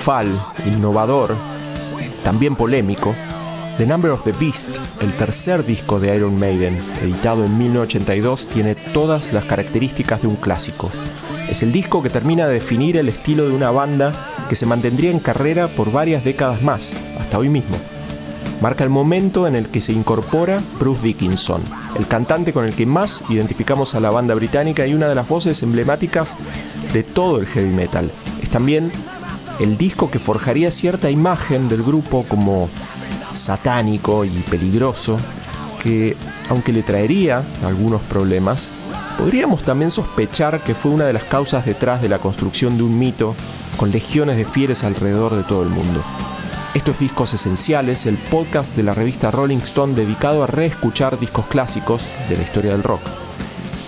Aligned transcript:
Triunfal, 0.00 0.42
innovador, 0.64 1.36
también 2.24 2.56
polémico, 2.56 3.14
The 3.76 3.84
Number 3.84 4.12
of 4.12 4.24
the 4.24 4.32
Beast, 4.32 4.78
el 5.02 5.14
tercer 5.14 5.62
disco 5.62 6.00
de 6.00 6.16
Iron 6.16 6.38
Maiden, 6.38 6.82
editado 7.02 7.44
en 7.44 7.58
1982, 7.58 8.46
tiene 8.46 8.74
todas 8.74 9.34
las 9.34 9.44
características 9.44 10.22
de 10.22 10.28
un 10.28 10.36
clásico. 10.36 10.90
Es 11.50 11.62
el 11.62 11.70
disco 11.70 12.02
que 12.02 12.08
termina 12.08 12.46
de 12.46 12.54
definir 12.54 12.96
el 12.96 13.10
estilo 13.10 13.46
de 13.46 13.54
una 13.54 13.70
banda 13.70 14.14
que 14.48 14.56
se 14.56 14.64
mantendría 14.64 15.10
en 15.10 15.18
carrera 15.18 15.68
por 15.68 15.92
varias 15.92 16.24
décadas 16.24 16.62
más, 16.62 16.94
hasta 17.18 17.38
hoy 17.38 17.50
mismo. 17.50 17.76
Marca 18.62 18.84
el 18.84 18.90
momento 18.90 19.46
en 19.46 19.54
el 19.54 19.68
que 19.68 19.82
se 19.82 19.92
incorpora 19.92 20.62
Bruce 20.78 21.02
Dickinson, 21.02 21.62
el 21.98 22.06
cantante 22.06 22.54
con 22.54 22.64
el 22.64 22.74
que 22.74 22.86
más 22.86 23.22
identificamos 23.28 23.94
a 23.94 24.00
la 24.00 24.10
banda 24.10 24.34
británica 24.34 24.86
y 24.86 24.94
una 24.94 25.08
de 25.08 25.14
las 25.14 25.28
voces 25.28 25.62
emblemáticas 25.62 26.36
de 26.94 27.02
todo 27.02 27.38
el 27.38 27.46
heavy 27.46 27.70
metal. 27.70 28.10
Es 28.42 28.48
también 28.48 28.90
el 29.60 29.76
disco 29.76 30.10
que 30.10 30.18
forjaría 30.18 30.70
cierta 30.70 31.10
imagen 31.10 31.68
del 31.68 31.82
grupo 31.82 32.24
como 32.26 32.68
satánico 33.32 34.24
y 34.24 34.30
peligroso, 34.50 35.18
que 35.82 36.16
aunque 36.48 36.72
le 36.72 36.82
traería 36.82 37.44
algunos 37.62 38.02
problemas, 38.02 38.70
podríamos 39.18 39.62
también 39.62 39.90
sospechar 39.90 40.60
que 40.64 40.74
fue 40.74 40.90
una 40.90 41.04
de 41.04 41.12
las 41.12 41.24
causas 41.24 41.66
detrás 41.66 42.00
de 42.00 42.08
la 42.08 42.18
construcción 42.18 42.78
de 42.78 42.84
un 42.84 42.98
mito 42.98 43.36
con 43.76 43.90
legiones 43.90 44.38
de 44.38 44.46
fieles 44.46 44.82
alrededor 44.82 45.36
de 45.36 45.44
todo 45.44 45.62
el 45.62 45.68
mundo. 45.68 46.02
Estos 46.72 46.98
discos 46.98 47.34
esenciales, 47.34 48.06
el 48.06 48.16
podcast 48.16 48.74
de 48.74 48.82
la 48.82 48.94
revista 48.94 49.30
Rolling 49.30 49.58
Stone 49.58 49.94
dedicado 49.94 50.42
a 50.42 50.46
reescuchar 50.46 51.18
discos 51.18 51.46
clásicos 51.46 52.08
de 52.30 52.36
la 52.38 52.44
historia 52.44 52.72
del 52.72 52.82
rock. 52.82 53.02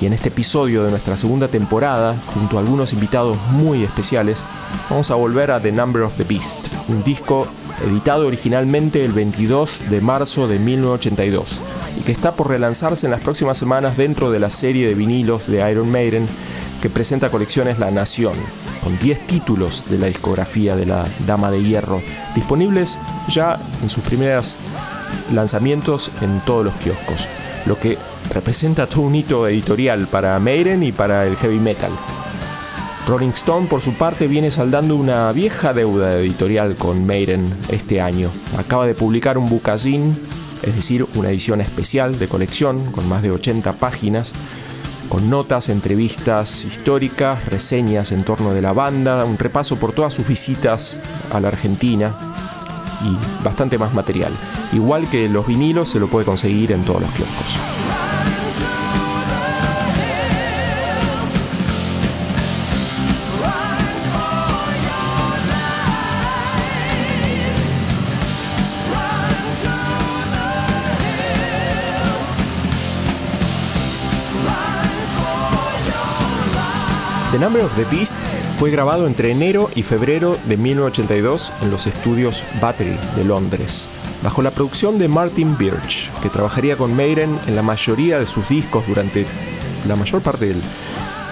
Y 0.03 0.06
en 0.06 0.14
este 0.14 0.31
episodio 0.31 0.83
de 0.83 0.91
nuestra 0.91 1.17
segunda 1.17 1.47
temporada, 1.47 2.20
junto 2.34 2.56
a 2.56 2.61
algunos 2.61 2.92
invitados 2.92 3.36
muy 3.53 3.84
especiales, 3.84 4.42
vamos 4.91 5.12
a 5.12 5.14
volver 5.14 5.53
a 5.53 5.62
The 5.62 5.70
Number 5.70 6.03
of 6.03 6.17
the 6.17 6.25
Beast, 6.25 6.67
un 6.89 7.05
disco 7.05 7.47
editado 7.86 8.27
originalmente 8.27 9.05
el 9.05 9.12
22 9.12 9.78
de 9.91 10.00
marzo 10.00 10.48
de 10.48 10.58
1982 10.58 11.61
y 12.00 12.00
que 12.00 12.11
está 12.11 12.34
por 12.34 12.48
relanzarse 12.48 13.06
en 13.06 13.12
las 13.12 13.20
próximas 13.20 13.58
semanas 13.58 13.97
dentro 13.97 14.33
de 14.33 14.41
la 14.41 14.50
serie 14.50 14.89
de 14.89 14.95
vinilos 14.95 15.47
de 15.47 15.70
Iron 15.70 15.89
Maiden 15.89 16.27
que 16.80 16.91
presenta 16.91 17.30
colecciones 17.30 17.78
La 17.78 17.92
Nación, 17.92 18.34
con 18.83 18.98
10 18.98 19.28
títulos 19.28 19.89
de 19.89 19.98
la 19.98 20.08
discografía 20.08 20.75
de 20.75 20.86
la 20.86 21.05
Dama 21.28 21.53
de 21.53 21.62
Hierro, 21.62 22.03
disponibles 22.34 22.98
ya 23.28 23.56
en 23.80 23.89
sus 23.89 24.03
primeros 24.03 24.56
lanzamientos 25.33 26.11
en 26.23 26.41
todos 26.41 26.64
los 26.64 26.74
kioscos, 26.74 27.29
lo 27.67 27.78
que 27.78 27.98
representa 28.33 28.89
todo 28.89 29.02
un 29.02 29.14
hito 29.14 29.46
editorial 29.46 30.06
para 30.08 30.39
Maiden 30.39 30.83
y 30.83 30.92
para 30.92 31.27
el 31.27 31.36
heavy 31.36 31.58
metal. 31.58 31.92
Rolling 33.06 33.30
Stone, 33.30 33.67
por 33.67 33.83
su 33.83 33.95
parte, 33.95 34.28
viene 34.28 34.50
saldando 34.50 34.95
una 34.95 35.33
vieja 35.33 35.73
deuda 35.73 36.18
editorial 36.18 36.77
con 36.77 37.05
Maiden 37.05 37.55
este 37.68 38.00
año. 38.00 38.30
Acaba 38.56 38.86
de 38.86 38.95
publicar 38.95 39.39
un 39.39 39.48
bookazine, 39.48 40.17
es 40.62 40.77
decir, 40.77 41.06
una 41.17 41.30
edición 41.30 41.61
especial 41.61 42.18
de 42.18 42.28
colección 42.28 42.92
con 42.92 43.08
más 43.08 43.23
de 43.23 43.33
80 43.33 43.73
páginas, 43.74 44.34
con 45.08 45.29
notas, 45.29 45.68
entrevistas 45.68 46.64
históricas, 46.64 47.44
reseñas 47.46 48.12
en 48.12 48.24
torno 48.24 48.55
de 48.55 48.62
la 48.62 48.73
banda, 48.73 49.24
un 49.24 49.36
repaso 49.36 49.77
por 49.77 49.92
todas 49.92 50.14
sus 50.14 50.27
visitas 50.27 51.00
a 51.33 51.40
la 51.40 51.48
Argentina 51.48 52.31
y 53.05 53.45
bastante 53.45 53.79
más 53.79 53.92
material. 53.95 54.33
Igual 54.73 55.08
que 55.08 55.29
los 55.29 55.46
vinilos 55.46 55.89
se 55.89 56.01
lo 56.01 56.08
puede 56.08 56.27
conseguir 56.27 56.73
en 56.73 56.85
todos 56.85 57.02
los 57.02 57.11
kioscos. 57.13 57.58
The 77.33 77.39
Number 77.39 77.62
of 77.62 77.74
the 77.77 77.85
Beast 77.85 78.12
fue 78.57 78.70
grabado 78.70 79.07
entre 79.07 79.30
enero 79.30 79.70
y 79.74 79.83
febrero 79.83 80.39
de 80.46 80.57
1982 80.57 81.52
en 81.63 81.70
los 81.70 81.86
estudios 81.86 82.45
Battery 82.61 82.98
de 83.17 83.24
Londres, 83.24 83.89
bajo 84.23 84.42
la 84.42 84.51
producción 84.51 84.98
de 84.98 85.08
Martin 85.08 85.57
Birch, 85.58 86.11
que 86.23 86.29
trabajaría 86.29 86.77
con 86.77 86.95
Maiden 86.95 87.41
en 87.46 87.57
la 87.57 87.62
mayoría 87.62 88.18
de 88.18 88.27
sus 88.27 88.48
discos 88.48 88.86
durante 88.86 89.27
la 89.86 89.96
mayor 89.96 90.23
parte 90.23 90.55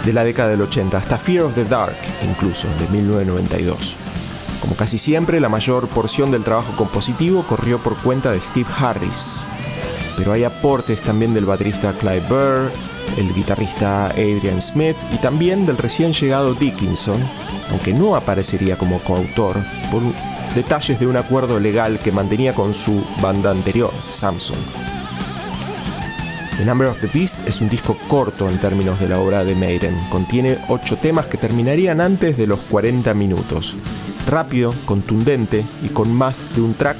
de 0.04 0.12
la 0.12 0.24
década 0.24 0.50
del 0.50 0.62
80, 0.62 0.98
hasta 0.98 1.18
Fear 1.18 1.44
of 1.44 1.54
the 1.54 1.64
Dark 1.64 1.96
incluso, 2.28 2.66
de 2.78 2.88
1992. 2.88 3.96
Como 4.60 4.76
casi 4.76 4.98
siempre, 4.98 5.40
la 5.40 5.48
mayor 5.48 5.88
porción 5.88 6.30
del 6.30 6.44
trabajo 6.44 6.74
compositivo 6.76 7.44
corrió 7.44 7.78
por 7.78 7.96
cuenta 7.96 8.30
de 8.30 8.40
Steve 8.40 8.68
Harris, 8.78 9.46
pero 10.20 10.34
hay 10.34 10.44
aportes 10.44 11.00
también 11.00 11.32
del 11.32 11.46
baterista 11.46 11.94
Clive 11.94 12.20
Burr, 12.28 12.70
el 13.16 13.32
guitarrista 13.32 14.08
Adrian 14.08 14.60
Smith 14.60 14.96
y 15.14 15.16
también 15.16 15.64
del 15.64 15.78
recién 15.78 16.12
llegado 16.12 16.52
Dickinson, 16.52 17.26
aunque 17.70 17.94
no 17.94 18.14
aparecería 18.14 18.76
como 18.76 19.02
coautor, 19.02 19.56
por 19.90 20.02
detalles 20.54 21.00
de 21.00 21.06
un 21.06 21.16
acuerdo 21.16 21.58
legal 21.58 21.98
que 22.00 22.12
mantenía 22.12 22.52
con 22.52 22.74
su 22.74 23.02
banda 23.22 23.50
anterior, 23.50 23.90
Samson. 24.10 24.58
The 26.58 26.66
Number 26.66 26.88
of 26.88 27.00
the 27.00 27.06
Beast 27.06 27.48
es 27.48 27.62
un 27.62 27.70
disco 27.70 27.96
corto 28.06 28.46
en 28.50 28.60
términos 28.60 29.00
de 29.00 29.08
la 29.08 29.20
obra 29.20 29.42
de 29.42 29.54
Maiden. 29.54 29.96
Contiene 30.10 30.58
8 30.68 30.98
temas 30.98 31.28
que 31.28 31.38
terminarían 31.38 32.02
antes 32.02 32.36
de 32.36 32.46
los 32.46 32.60
40 32.60 33.14
minutos. 33.14 33.74
Rápido, 34.26 34.74
contundente 34.84 35.64
y 35.82 35.88
con 35.88 36.12
más 36.12 36.54
de 36.54 36.60
un 36.60 36.74
track 36.74 36.98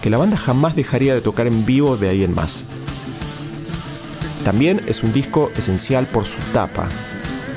que 0.00 0.10
la 0.10 0.18
banda 0.18 0.36
jamás 0.36 0.76
dejaría 0.76 1.14
de 1.14 1.20
tocar 1.20 1.46
en 1.46 1.66
vivo 1.66 1.96
de 1.96 2.08
ahí 2.08 2.24
en 2.24 2.34
más. 2.34 2.64
También 4.44 4.82
es 4.86 5.02
un 5.02 5.12
disco 5.12 5.50
esencial 5.56 6.06
por 6.06 6.24
su 6.24 6.38
tapa, 6.52 6.88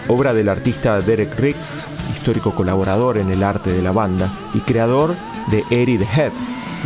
obra 0.08 0.34
del 0.34 0.50
artista 0.50 1.00
Derek 1.02 1.40
Riggs, 1.40 1.86
histórico 2.12 2.54
colaborador 2.54 3.18
en 3.18 3.32
el 3.32 3.44
arte 3.44 3.72
de 3.72 3.82
la 3.82 3.92
banda 3.92 4.30
y 4.54 4.60
creador 4.60 5.16
de 5.50 5.64
Eddie 5.70 5.98
the 5.98 6.22
Head, 6.22 6.32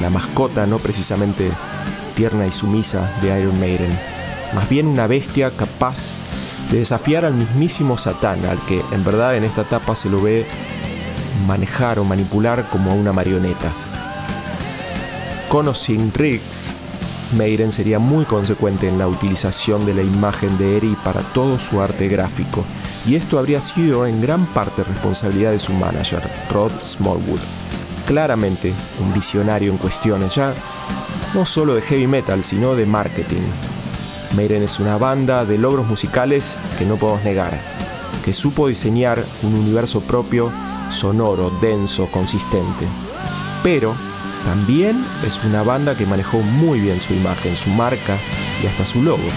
la 0.02 0.10
mascota 0.10 0.68
no 0.68 0.78
precisamente 0.78 1.52
tierna 2.16 2.46
y 2.46 2.52
sumisa 2.52 3.12
de 3.22 3.40
Iron 3.40 3.60
Maiden, 3.60 3.98
más 4.54 4.70
bien 4.70 4.88
una 4.88 5.08
bestia 5.08 5.52
capaz 5.52 6.14
de 6.72 6.80
desafiar 6.80 7.26
al 7.26 7.34
mismísimo 7.34 7.98
Satán, 7.98 8.46
al 8.46 8.60
que 8.66 8.84
en 8.92 9.04
verdad 9.04 9.36
en 9.36 9.44
esta 9.44 9.62
etapa 9.62 9.96
se 9.96 10.10
lo 10.10 10.22
ve 10.22 10.46
manejar 11.46 12.00
o 12.00 12.04
manipular 12.04 12.70
como 12.70 12.92
a 12.92 12.94
una 12.94 13.14
marioneta. 13.14 13.72
Con 15.50 15.70
o 15.70 15.74
sin 15.74 16.14
Riggs, 16.14 16.74
Maiden 17.38 17.72
sería 17.72 18.00
muy 18.00 18.26
consecuente 18.26 18.90
en 18.90 18.98
la 18.98 19.08
utilización 19.08 19.86
de 19.86 19.94
la 19.94 20.02
imagen 20.02 20.58
de 20.58 20.76
Eri 20.76 20.96
para 21.06 21.22
todo 21.22 21.58
su 21.58 21.82
arte 21.82 22.10
gráfico, 22.10 22.66
y 23.06 23.16
esto 23.16 23.40
habría 23.40 23.62
sido 23.62 24.06
en 24.06 24.20
gran 24.20 24.46
parte 24.48 24.84
responsabilidad 24.84 25.52
de 25.52 25.60
su 25.60 25.72
manager, 25.72 26.30
Rod 26.52 26.74
Smallwood. 26.84 27.40
Claramente 28.06 28.74
un 29.00 29.14
visionario 29.14 29.72
en 29.72 29.78
cuestiones 29.78 30.36
ya 30.36 30.54
no 31.34 31.46
solo 31.46 31.76
de 31.76 31.82
heavy 31.82 32.08
metal, 32.08 32.44
sino 32.44 32.76
de 32.76 32.86
marketing. 32.86 33.48
Maiden 34.36 34.64
es 34.64 34.82
una 34.82 34.98
banda 34.98 35.46
de 35.46 35.58
logros 35.58 35.88
musicales 35.88 36.58
que 36.78 36.86
no 36.86 36.98
podemos 36.98 37.24
negar, 37.24 37.58
que 38.26 38.34
supo 38.34 38.68
diseñar 38.68 39.24
un 39.44 39.56
universo 39.56 40.02
propio, 40.02 40.52
sonoro, 40.90 41.52
denso, 41.62 42.08
consistente. 42.12 42.86
Pero 43.64 43.96
también 44.48 45.06
es 45.26 45.44
una 45.44 45.62
banda 45.62 45.98
que 45.98 46.06
manejó 46.06 46.40
muy 46.40 46.80
bien 46.80 47.02
su 47.02 47.14
imagen, 47.14 47.54
su 47.58 47.70
marca 47.70 48.18
y 48.64 48.68
hasta 48.68 48.86
su 48.86 49.04
logo. 49.04 49.30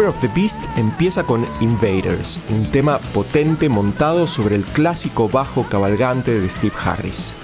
Number 0.00 0.16
of 0.16 0.22
the 0.22 0.40
Beast 0.40 0.64
empieza 0.78 1.24
con 1.24 1.46
Invaders, 1.60 2.40
un 2.48 2.64
tema 2.70 3.00
potente 3.12 3.68
montado 3.68 4.26
sobre 4.26 4.56
el 4.56 4.64
clásico 4.64 5.28
bajo 5.28 5.64
cabalgante 5.64 6.40
de 6.40 6.48
Steve 6.48 6.72
Harris 6.82 7.34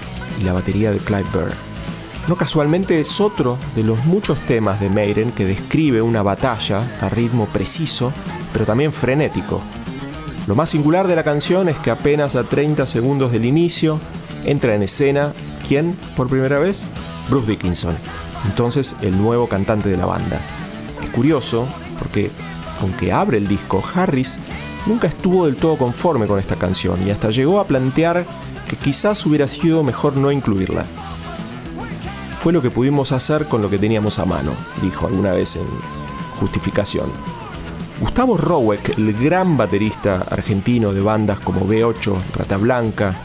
y 0.41 0.43
la 0.43 0.53
batería 0.53 0.91
de 0.91 0.97
Clive 0.97 1.29
Burr. 1.31 1.53
No 2.27 2.35
casualmente 2.35 2.99
es 2.99 3.21
otro 3.21 3.59
de 3.75 3.83
los 3.83 4.03
muchos 4.05 4.39
temas 4.39 4.79
de 4.79 4.89
Maiden 4.89 5.33
que 5.33 5.45
describe 5.45 6.01
una 6.01 6.23
batalla 6.23 6.97
a 6.99 7.09
ritmo 7.09 7.45
preciso, 7.45 8.11
pero 8.53 8.65
también 8.65 8.91
frenético. 8.91 9.61
Lo 10.47 10.55
más 10.55 10.71
singular 10.71 11.07
de 11.07 11.15
la 11.15 11.23
canción 11.23 11.69
es 11.69 11.77
que 11.77 11.91
apenas 11.91 12.35
a 12.35 12.43
30 12.43 12.87
segundos 12.87 13.31
del 13.31 13.45
inicio 13.45 13.99
entra 14.45 14.73
en 14.73 14.81
escena, 14.81 15.31
¿quién 15.67 15.95
por 16.15 16.27
primera 16.27 16.57
vez? 16.57 16.87
Bruce 17.29 17.51
Dickinson, 17.51 17.95
entonces 18.45 18.95
el 19.01 19.15
nuevo 19.15 19.47
cantante 19.47 19.89
de 19.89 19.97
la 19.97 20.07
banda. 20.07 20.41
Es 21.03 21.11
curioso 21.11 21.67
porque 21.97 22.31
aunque 22.79 23.11
abre 23.11 23.37
el 23.37 23.47
disco, 23.47 23.83
Harris 23.93 24.39
nunca 24.85 25.07
estuvo 25.07 25.45
del 25.45 25.55
todo 25.55 25.77
conforme 25.77 26.27
con 26.27 26.39
esta 26.39 26.55
canción 26.55 27.05
y 27.05 27.11
hasta 27.11 27.31
llegó 27.31 27.59
a 27.59 27.65
plantear 27.65 28.25
que 28.67 28.75
quizás 28.75 29.25
hubiera 29.25 29.47
sido 29.47 29.83
mejor 29.83 30.17
no 30.17 30.31
incluirla. 30.31 30.85
Fue 32.37 32.53
lo 32.53 32.61
que 32.61 32.69
pudimos 32.69 33.11
hacer 33.11 33.47
con 33.47 33.61
lo 33.61 33.69
que 33.69 33.79
teníamos 33.79 34.19
a 34.19 34.25
mano, 34.25 34.51
dijo 34.81 35.07
alguna 35.07 35.31
vez 35.31 35.55
en 35.55 35.65
justificación. 36.39 37.09
Gustavo 37.99 38.37
Rowek, 38.37 38.97
el 38.97 39.13
gran 39.13 39.57
baterista 39.57 40.23
argentino 40.29 40.93
de 40.93 41.01
bandas 41.01 41.39
como 41.39 41.61
B8, 41.61 42.15
Rata 42.35 42.57
Blanca 42.57 43.15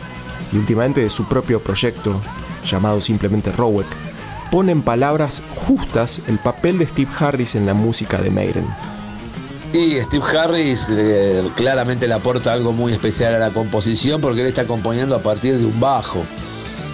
y 0.51 0.57
últimamente 0.57 1.03
de 1.03 1.11
su 1.11 1.27
propio 1.27 1.63
proyecto 1.63 2.21
llamado 2.65 3.01
simplemente 3.01 3.53
Rowek, 3.53 3.87
pone 4.53 4.71
en 4.71 4.83
palabras 4.83 5.43
justas 5.57 6.21
el 6.29 6.39
papel 6.39 6.77
de 6.79 6.87
Steve 6.87 7.11
Harris 7.19 7.55
en 7.55 7.65
la 7.65 7.73
música 7.73 8.19
de 8.19 8.31
Maiden. 8.31 8.67
Y 9.73 9.99
Steve 10.03 10.25
Harris 10.39 10.87
eh, 10.91 11.43
claramente 11.57 12.07
le 12.07 12.13
aporta 12.13 12.53
algo 12.53 12.71
muy 12.71 12.93
especial 12.93 13.35
a 13.35 13.39
la 13.39 13.55
composición 13.55 14.21
porque 14.21 14.43
él 14.43 14.49
está 14.49 14.67
componiendo 14.67 15.17
a 15.17 15.21
partir 15.21 15.57
de 15.57 15.65
un 15.65 15.81
bajo. 15.81 16.21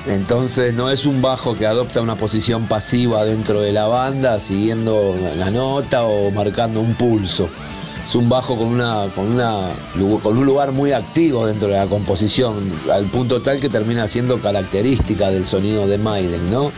Entonces 0.07 0.73
no 0.73 0.89
es 0.89 1.05
un 1.05 1.21
bajo 1.21 1.57
que 1.57 1.67
adopta 1.67 2.01
una 2.01 2.15
posición 2.15 2.69
pasiva 2.69 3.25
dentro 3.25 3.61
de 3.61 3.73
la 3.73 3.89
banda, 3.89 4.39
siguiendo 4.39 5.17
la 5.37 5.51
nota 5.51 6.05
o 6.05 6.31
marcando 6.31 6.81
un 6.81 6.95
pulso. 6.95 7.49
Es 8.05 8.15
un 8.15 8.29
bajo 8.29 8.57
con, 8.57 8.79
con 10.23 10.39
un 10.39 10.47
lugar 10.47 10.71
muy 10.71 10.93
activo 10.93 11.45
dentro 11.45 11.67
de 11.67 11.75
la 11.75 11.87
composición, 11.87 12.73
al 12.93 13.07
punto 13.07 13.43
tal 13.43 13.59
que 13.59 13.69
termina 13.69 14.07
siendo 14.07 14.39
característica 14.39 15.29
del 15.31 15.45
sonido 15.45 15.89
de 15.89 15.99
Maiden, 15.99 16.49
¿no? 16.49 16.71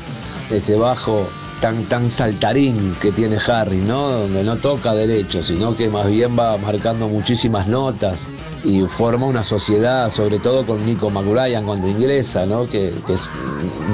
Ese 0.50 0.76
bajo 0.76 1.28
tan, 1.60 1.84
tan 1.84 2.10
saltarín 2.10 2.96
que 3.00 3.12
tiene 3.12 3.38
Harry, 3.46 3.78
¿no? 3.78 4.10
Donde 4.10 4.42
no 4.42 4.56
toca 4.56 4.94
derecho, 4.94 5.42
sino 5.42 5.76
que 5.76 5.88
más 5.88 6.06
bien 6.06 6.38
va 6.38 6.56
marcando 6.56 7.08
muchísimas 7.08 7.68
notas 7.68 8.30
y 8.64 8.80
forma 8.82 9.26
una 9.26 9.42
sociedad, 9.42 10.10
sobre 10.10 10.38
todo 10.38 10.66
con 10.66 10.84
Nico 10.84 11.10
McBrien 11.10 11.64
cuando 11.64 11.88
ingresa, 11.88 12.46
¿no? 12.46 12.66
Que, 12.66 12.92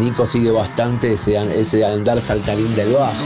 Nico 0.01 0.27
sigue 0.27 0.51
bastante 0.51 1.15
ese, 1.15 1.37
ese 1.59 1.85
andar 1.85 2.21
saltarín 2.21 2.75
del 2.75 2.93
bajo. 2.93 3.25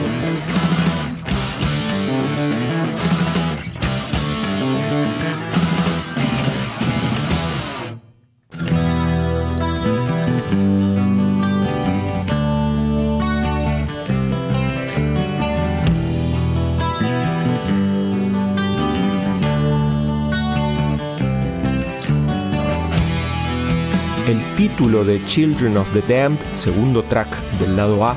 Título 24.91 25.05
de 25.05 25.23
Children 25.23 25.77
of 25.77 25.93
the 25.93 26.03
Damned, 26.03 26.41
segundo 26.55 27.05
track 27.05 27.29
del 27.61 27.77
lado 27.77 28.05
A, 28.05 28.17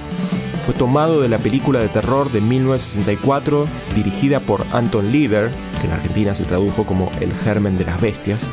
fue 0.65 0.73
tomado 0.73 1.21
de 1.21 1.29
la 1.29 1.37
película 1.37 1.79
de 1.79 1.87
terror 1.87 2.31
de 2.31 2.41
1964 2.41 3.67
dirigida 3.93 4.39
por 4.39 4.65
Anton 4.71 5.11
Leader, 5.11 5.51
que 5.79 5.85
en 5.85 5.93
Argentina 5.93 6.33
se 6.33 6.45
tradujo 6.45 6.83
como 6.83 7.11
El 7.21 7.31
germen 7.31 7.77
de 7.77 7.85
las 7.85 8.01
bestias. 8.01 8.49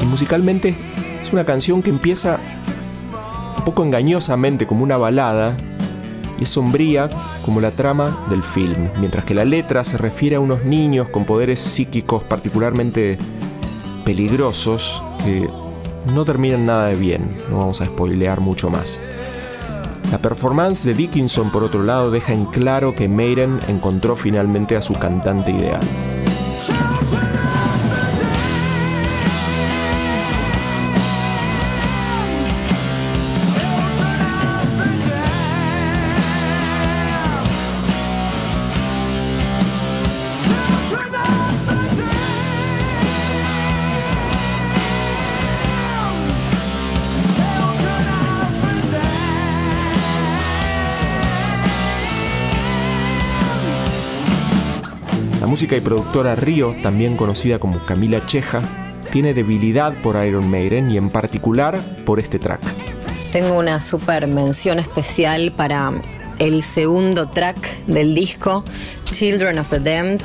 Y 0.00 0.06
musicalmente 0.06 0.74
es 1.20 1.34
una 1.34 1.44
canción 1.44 1.82
que 1.82 1.90
empieza 1.90 2.40
un 3.58 3.64
poco 3.66 3.84
engañosamente 3.84 4.66
como 4.66 4.82
una 4.82 4.96
balada 4.96 5.54
y 6.40 6.44
es 6.44 6.48
sombría 6.48 7.10
como 7.44 7.60
la 7.60 7.72
trama 7.72 8.24
del 8.30 8.42
film, 8.42 8.88
mientras 9.00 9.26
que 9.26 9.34
la 9.34 9.44
letra 9.44 9.84
se 9.84 9.98
refiere 9.98 10.36
a 10.36 10.40
unos 10.40 10.64
niños 10.64 11.10
con 11.10 11.26
poderes 11.26 11.60
psíquicos 11.60 12.22
particularmente 12.22 13.18
peligrosos 14.06 15.02
que 15.22 15.46
no 16.06 16.24
terminan 16.24 16.66
nada 16.66 16.86
de 16.86 16.96
bien, 16.96 17.36
no 17.50 17.58
vamos 17.58 17.80
a 17.80 17.86
spoilear 17.86 18.40
mucho 18.40 18.70
más. 18.70 19.00
La 20.10 20.18
performance 20.18 20.84
de 20.84 20.94
Dickinson, 20.94 21.50
por 21.50 21.64
otro 21.64 21.82
lado, 21.82 22.10
deja 22.10 22.32
en 22.32 22.44
claro 22.44 22.94
que 22.94 23.08
Maiden 23.08 23.58
encontró 23.68 24.16
finalmente 24.16 24.76
a 24.76 24.82
su 24.82 24.94
cantante 24.94 25.50
ideal. 25.50 25.80
Música 55.54 55.76
y 55.76 55.80
productora 55.80 56.34
Río, 56.34 56.74
también 56.82 57.16
conocida 57.16 57.60
como 57.60 57.78
Camila 57.86 58.26
Cheja, 58.26 58.60
tiene 59.12 59.34
debilidad 59.34 59.96
por 60.02 60.16
Iron 60.26 60.50
Maiden 60.50 60.90
y 60.90 60.96
en 60.96 61.10
particular 61.10 61.78
por 62.04 62.18
este 62.18 62.40
track. 62.40 62.60
Tengo 63.30 63.56
una 63.56 63.80
super 63.80 64.26
mención 64.26 64.80
especial 64.80 65.52
para 65.56 65.92
el 66.40 66.64
segundo 66.64 67.28
track 67.28 67.56
del 67.86 68.16
disco, 68.16 68.64
Children 69.04 69.60
of 69.60 69.70
the 69.70 69.78
Damned. 69.78 70.22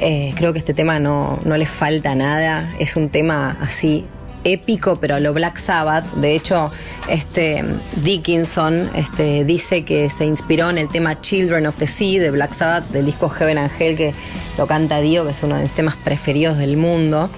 Eh, 0.00 0.34
creo 0.36 0.52
que 0.52 0.58
este 0.58 0.74
tema 0.74 0.98
no, 0.98 1.38
no 1.44 1.56
le 1.56 1.66
falta 1.66 2.16
nada, 2.16 2.74
es 2.80 2.96
un 2.96 3.10
tema 3.10 3.56
así 3.60 4.04
épico, 4.44 4.96
pero 4.96 5.18
lo 5.20 5.32
Black 5.32 5.58
Sabbath. 5.58 6.04
De 6.14 6.34
hecho, 6.34 6.70
este 7.08 7.64
Dickinson 7.96 8.90
este, 8.94 9.44
dice 9.44 9.84
que 9.84 10.10
se 10.10 10.24
inspiró 10.24 10.70
en 10.70 10.78
el 10.78 10.88
tema 10.88 11.20
Children 11.20 11.66
of 11.66 11.76
the 11.76 11.86
Sea 11.86 12.20
de 12.20 12.30
Black 12.30 12.54
Sabbath, 12.54 12.88
del 12.90 13.06
disco 13.06 13.28
Heaven 13.28 13.58
Angel, 13.58 13.96
que 13.96 14.14
lo 14.56 14.66
canta 14.66 15.00
Dio, 15.00 15.24
que 15.24 15.32
es 15.32 15.42
uno 15.42 15.56
de 15.56 15.62
mis 15.62 15.72
temas 15.72 15.96
preferidos 15.96 16.58
del 16.58 16.76
mundo. 16.76 17.30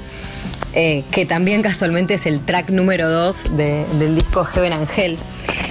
Eh, 0.74 1.04
que 1.10 1.24
también 1.24 1.62
casualmente 1.62 2.14
es 2.14 2.26
el 2.26 2.44
track 2.44 2.68
número 2.68 3.08
2 3.08 3.56
del 3.56 4.14
disco 4.14 4.44
Heaven 4.44 4.74
Angel. 4.74 5.16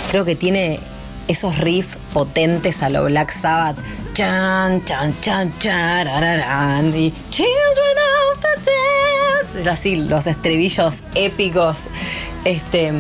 Creo 0.10 0.26
que 0.26 0.36
tiene 0.36 0.80
esos 1.28 1.58
riffs 1.58 1.98
potentes 2.14 2.84
a 2.84 2.90
lo 2.90 3.06
Black 3.06 3.32
Sabbath. 3.32 3.78
Chan, 4.14 4.84
chan, 4.86 5.14
chan, 5.22 5.54
chan, 5.60 6.96
y 6.96 7.14
Children 7.30 7.98
of 8.22 8.42
the 8.42 8.72
Dead. 9.60 9.68
Así, 9.68 9.96
los 9.96 10.28
estribillos 10.28 11.04
épicos. 11.16 11.80
Este, 12.46 12.92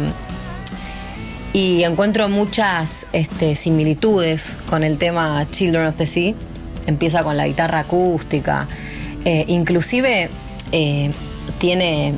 y 1.53 1.83
encuentro 1.83 2.27
muchas 2.27 3.05
este, 3.13 3.55
similitudes 3.55 4.57
con 4.69 4.83
el 4.83 4.97
tema 4.97 5.47
Children 5.51 5.87
of 5.87 5.95
the 5.95 6.05
Sea. 6.05 6.33
Empieza 6.87 7.23
con 7.23 7.37
la 7.37 7.47
guitarra 7.47 7.79
acústica. 7.79 8.67
Eh, 9.23 9.45
inclusive 9.47 10.29
eh, 10.71 11.11
tiene 11.59 12.13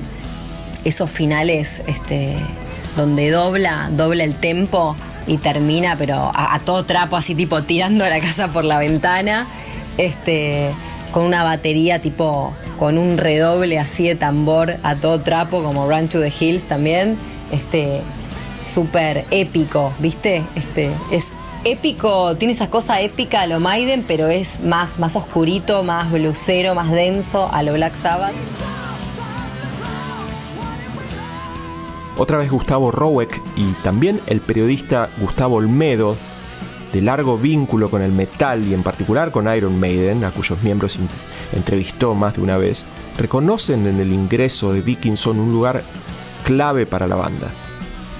esos 0.83 1.11
finales 1.11 1.81
este, 1.85 2.35
donde 2.95 3.29
dobla, 3.29 3.89
dobla 3.91 4.23
el 4.23 4.35
tempo 4.35 4.95
y 5.27 5.37
termina, 5.37 5.97
pero 5.97 6.31
a, 6.33 6.59
todo 6.65 6.85
trapo, 6.85 7.15
así 7.15 7.35
tipo 7.35 7.63
tirando 7.63 8.07
la 8.07 8.19
casa 8.19 8.49
por 8.49 8.63
la 8.63 8.79
ventana, 8.79 9.45
este, 9.97 10.71
con 11.11 11.23
una 11.23 11.43
batería 11.43 12.01
tipo, 12.01 12.53
con 12.77 12.97
un 12.97 13.17
redoble 13.17 13.77
así 13.77 14.07
de 14.07 14.15
tambor 14.15 14.77
a 14.83 14.95
todo 14.95 15.21
trapo, 15.21 15.61
como 15.63 15.87
Run 15.87 16.07
to 16.07 16.19
the 16.19 16.31
Hills 16.37 16.67
también, 16.67 17.17
este, 17.51 18.01
súper 18.63 19.25
épico, 19.31 19.93
¿viste? 19.99 20.43
Este, 20.55 20.91
es 21.11 21.25
épico, 21.63 22.35
tiene 22.37 22.53
esa 22.53 22.69
cosa 22.69 23.01
épica 23.01 23.41
a 23.41 23.47
lo 23.47 23.59
Maiden, 23.59 24.05
pero 24.07 24.27
es 24.27 24.61
más, 24.61 24.99
más 24.99 25.15
oscurito, 25.15 25.83
más 25.83 26.11
blusero, 26.11 26.75
más 26.75 26.91
denso 26.91 27.49
a 27.51 27.63
lo 27.63 27.73
Black 27.73 27.95
Sabbath. 27.95 28.35
Otra 32.17 32.39
vez 32.39 32.49
Gustavo 32.49 32.89
Rowek 32.89 33.41
y 33.55 33.71
también 33.83 34.19
el 34.25 34.39
periodista 34.41 35.09
Gustavo 35.19 35.57
Olmedo 35.57 36.17
de 36.91 37.01
largo 37.01 37.37
vínculo 37.37 37.91
con 37.91 38.01
el 38.01 38.11
metal 38.11 38.65
y 38.65 38.73
en 38.73 38.81
particular 38.81 39.31
con 39.31 39.53
Iron 39.55 39.79
Maiden, 39.79 40.23
a 40.23 40.31
cuyos 40.31 40.61
miembros 40.63 40.97
entrevistó 41.53 42.15
más 42.15 42.35
de 42.35 42.41
una 42.41 42.57
vez, 42.57 42.87
reconocen 43.19 43.85
en 43.85 43.99
el 43.99 44.11
ingreso 44.11 44.73
de 44.73 44.81
Dickinson 44.81 45.39
un 45.39 45.51
lugar 45.51 45.83
clave 46.43 46.87
para 46.87 47.05
la 47.05 47.15
banda. 47.15 47.53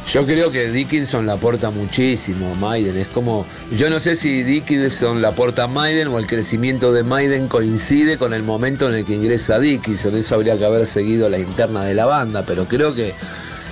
Yo 0.08 0.26
creo 0.26 0.52
que 0.52 0.70
Dickinson 0.70 1.26
la 1.26 1.34
aporta 1.34 1.70
muchísimo 1.70 2.52
a 2.52 2.56
Maiden. 2.56 2.98
Es 2.98 3.08
como, 3.08 3.46
yo 3.76 3.90
no 3.90 4.00
sé 4.00 4.16
si 4.16 4.42
Dickinson 4.44 5.22
la 5.22 5.30
aporta 5.30 5.64
a 5.64 5.68
Maiden 5.68 6.08
o 6.10 6.20
el 6.20 6.28
crecimiento 6.28 6.94
de 6.94 7.04
Maiden 7.04 7.50
coincide 7.50 8.18
con 8.18 8.34
el 8.34 8.44
momento 8.44 8.88
en 8.88 8.96
el 8.96 9.06
que 9.06 9.16
ingresa 9.16 9.60
Dickinson. 9.60 10.16
Eso 10.16 10.36
habría 10.36 10.58
que 10.58 10.64
haber 10.64 10.86
seguido 10.86 11.30
la 11.30 11.40
interna 11.40 11.84
de 11.84 11.94
la 11.94 12.06
banda, 12.06 12.46
pero 12.46 12.66
creo 12.70 12.96
que 12.96 13.16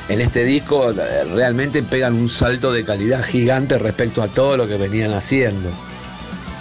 en 0.07 0.21
este 0.21 0.43
disco 0.43 0.91
eh, 0.91 1.23
realmente 1.33 1.81
pegan 1.83 2.13
un 2.13 2.29
salto 2.29 2.71
de 2.71 2.83
calidad 2.83 3.23
gigante 3.23 3.77
respecto 3.77 4.21
a 4.21 4.27
todo 4.27 4.57
lo 4.57 4.67
que 4.67 4.77
venían 4.77 5.11
haciendo. 5.13 5.69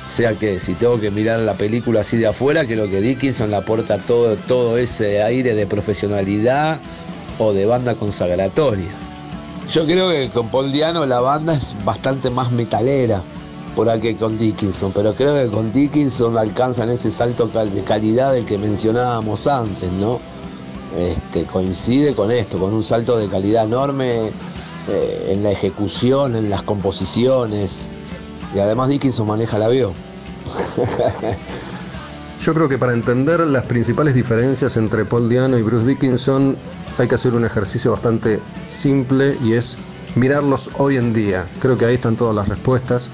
O 0.06 0.10
sea 0.10 0.34
que 0.34 0.60
si 0.60 0.74
tengo 0.74 1.00
que 1.00 1.10
mirar 1.10 1.40
la 1.40 1.54
película 1.54 2.00
así 2.00 2.16
de 2.16 2.26
afuera, 2.26 2.66
creo 2.66 2.88
que 2.90 3.00
Dickinson 3.00 3.50
le 3.50 3.56
aporta 3.56 3.98
todo, 3.98 4.36
todo 4.36 4.76
ese 4.76 5.22
aire 5.22 5.54
de 5.54 5.66
profesionalidad 5.66 6.78
o 7.38 7.52
de 7.52 7.66
banda 7.66 7.94
consagratoria. 7.94 8.90
Yo 9.70 9.86
creo 9.86 10.10
que 10.10 10.28
con 10.28 10.50
Paul 10.50 10.72
Diano 10.72 11.06
la 11.06 11.20
banda 11.20 11.54
es 11.54 11.74
bastante 11.84 12.28
más 12.28 12.52
metalera 12.52 13.22
por 13.74 13.88
aquí 13.88 14.14
con 14.14 14.38
Dickinson, 14.38 14.92
pero 14.92 15.14
creo 15.14 15.42
que 15.42 15.50
con 15.50 15.72
Dickinson 15.72 16.36
alcanzan 16.38 16.90
ese 16.90 17.10
salto 17.10 17.48
de 17.48 17.82
calidad 17.82 18.34
del 18.34 18.44
que 18.44 18.58
mencionábamos 18.58 19.46
antes, 19.46 19.90
¿no? 19.92 20.20
Este, 20.96 21.44
coincide 21.44 22.14
con 22.14 22.30
esto, 22.30 22.58
con 22.58 22.72
un 22.72 22.84
salto 22.84 23.18
de 23.18 23.28
calidad 23.28 23.64
enorme 23.64 24.30
eh, 24.88 25.28
en 25.30 25.42
la 25.42 25.50
ejecución, 25.50 26.36
en 26.36 26.50
las 26.50 26.62
composiciones. 26.62 27.88
Y 28.54 28.60
además 28.60 28.88
Dickinson 28.88 29.26
maneja 29.26 29.56
el 29.56 29.64
avión. 29.64 29.92
Yo 32.40 32.54
creo 32.54 32.68
que 32.68 32.78
para 32.78 32.92
entender 32.92 33.40
las 33.40 33.64
principales 33.64 34.14
diferencias 34.14 34.76
entre 34.76 35.04
Paul 35.04 35.28
Diano 35.28 35.58
y 35.58 35.62
Bruce 35.62 35.86
Dickinson 35.86 36.56
hay 36.98 37.08
que 37.08 37.14
hacer 37.16 37.34
un 37.34 37.44
ejercicio 37.44 37.90
bastante 37.90 38.40
simple 38.64 39.36
y 39.42 39.54
es 39.54 39.78
mirarlos 40.14 40.70
hoy 40.78 40.96
en 40.96 41.12
día. 41.12 41.48
Creo 41.58 41.76
que 41.76 41.86
ahí 41.86 41.94
están 41.94 42.16
todas 42.16 42.36
las 42.36 42.48
respuestas 42.48 43.10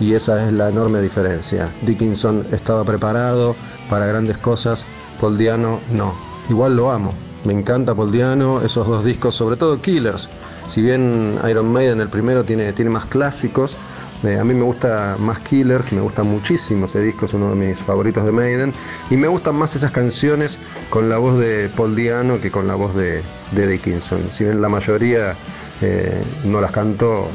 y 0.00 0.14
esa 0.14 0.46
es 0.46 0.52
la 0.52 0.70
enorme 0.70 1.00
diferencia. 1.00 1.72
Dickinson 1.82 2.46
estaba 2.50 2.82
preparado 2.84 3.54
para 3.88 4.06
grandes 4.06 4.38
cosas, 4.38 4.86
Paul 5.20 5.36
Diano 5.36 5.80
no 5.92 6.29
igual 6.50 6.76
lo 6.76 6.90
amo. 6.90 7.14
Me 7.44 7.54
encanta 7.54 7.94
Poldiano, 7.94 8.60
esos 8.60 8.86
dos 8.86 9.04
discos, 9.04 9.34
sobre 9.34 9.56
todo 9.56 9.80
Killers. 9.80 10.28
Si 10.66 10.82
bien 10.82 11.38
Iron 11.48 11.72
Maiden, 11.72 12.00
el 12.00 12.10
primero, 12.10 12.44
tiene, 12.44 12.72
tiene 12.74 12.90
más 12.90 13.06
clásicos, 13.06 13.78
eh, 14.22 14.38
a 14.38 14.44
mí 14.44 14.52
me 14.52 14.64
gusta 14.64 15.16
más 15.18 15.40
Killers, 15.40 15.92
me 15.92 16.02
gusta 16.02 16.22
muchísimo 16.22 16.84
ese 16.84 17.00
disco, 17.00 17.24
es 17.24 17.32
uno 17.32 17.50
de 17.50 17.56
mis 17.56 17.78
favoritos 17.78 18.24
de 18.24 18.32
Maiden. 18.32 18.74
Y 19.08 19.16
me 19.16 19.28
gustan 19.28 19.56
más 19.56 19.74
esas 19.74 19.90
canciones 19.90 20.58
con 20.90 21.08
la 21.08 21.16
voz 21.16 21.38
de 21.38 21.70
Paul 21.70 21.96
Diano 21.96 22.40
que 22.40 22.50
con 22.50 22.66
la 22.66 22.74
voz 22.74 22.94
de, 22.94 23.22
Dickinson. 23.52 24.30
Si 24.30 24.44
bien 24.44 24.60
la 24.60 24.68
mayoría 24.68 25.36
eh, 25.80 26.22
no 26.44 26.60
las 26.60 26.70
canto 26.70 27.28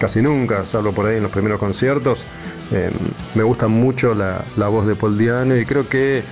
casi 0.00 0.20
nunca, 0.20 0.66
salvo 0.66 0.92
por 0.92 1.06
ahí 1.06 1.16
en 1.16 1.22
los 1.22 1.32
primeros 1.32 1.58
conciertos, 1.60 2.24
eh, 2.72 2.90
me 3.34 3.44
gusta 3.44 3.68
mucho 3.68 4.14
la, 4.14 4.44
la 4.56 4.68
voz 4.68 4.86
de 4.86 4.96
Paul 4.96 5.16
Diano 5.16 5.56
y 5.56 5.64
creo 5.64 5.88
que 5.88 6.24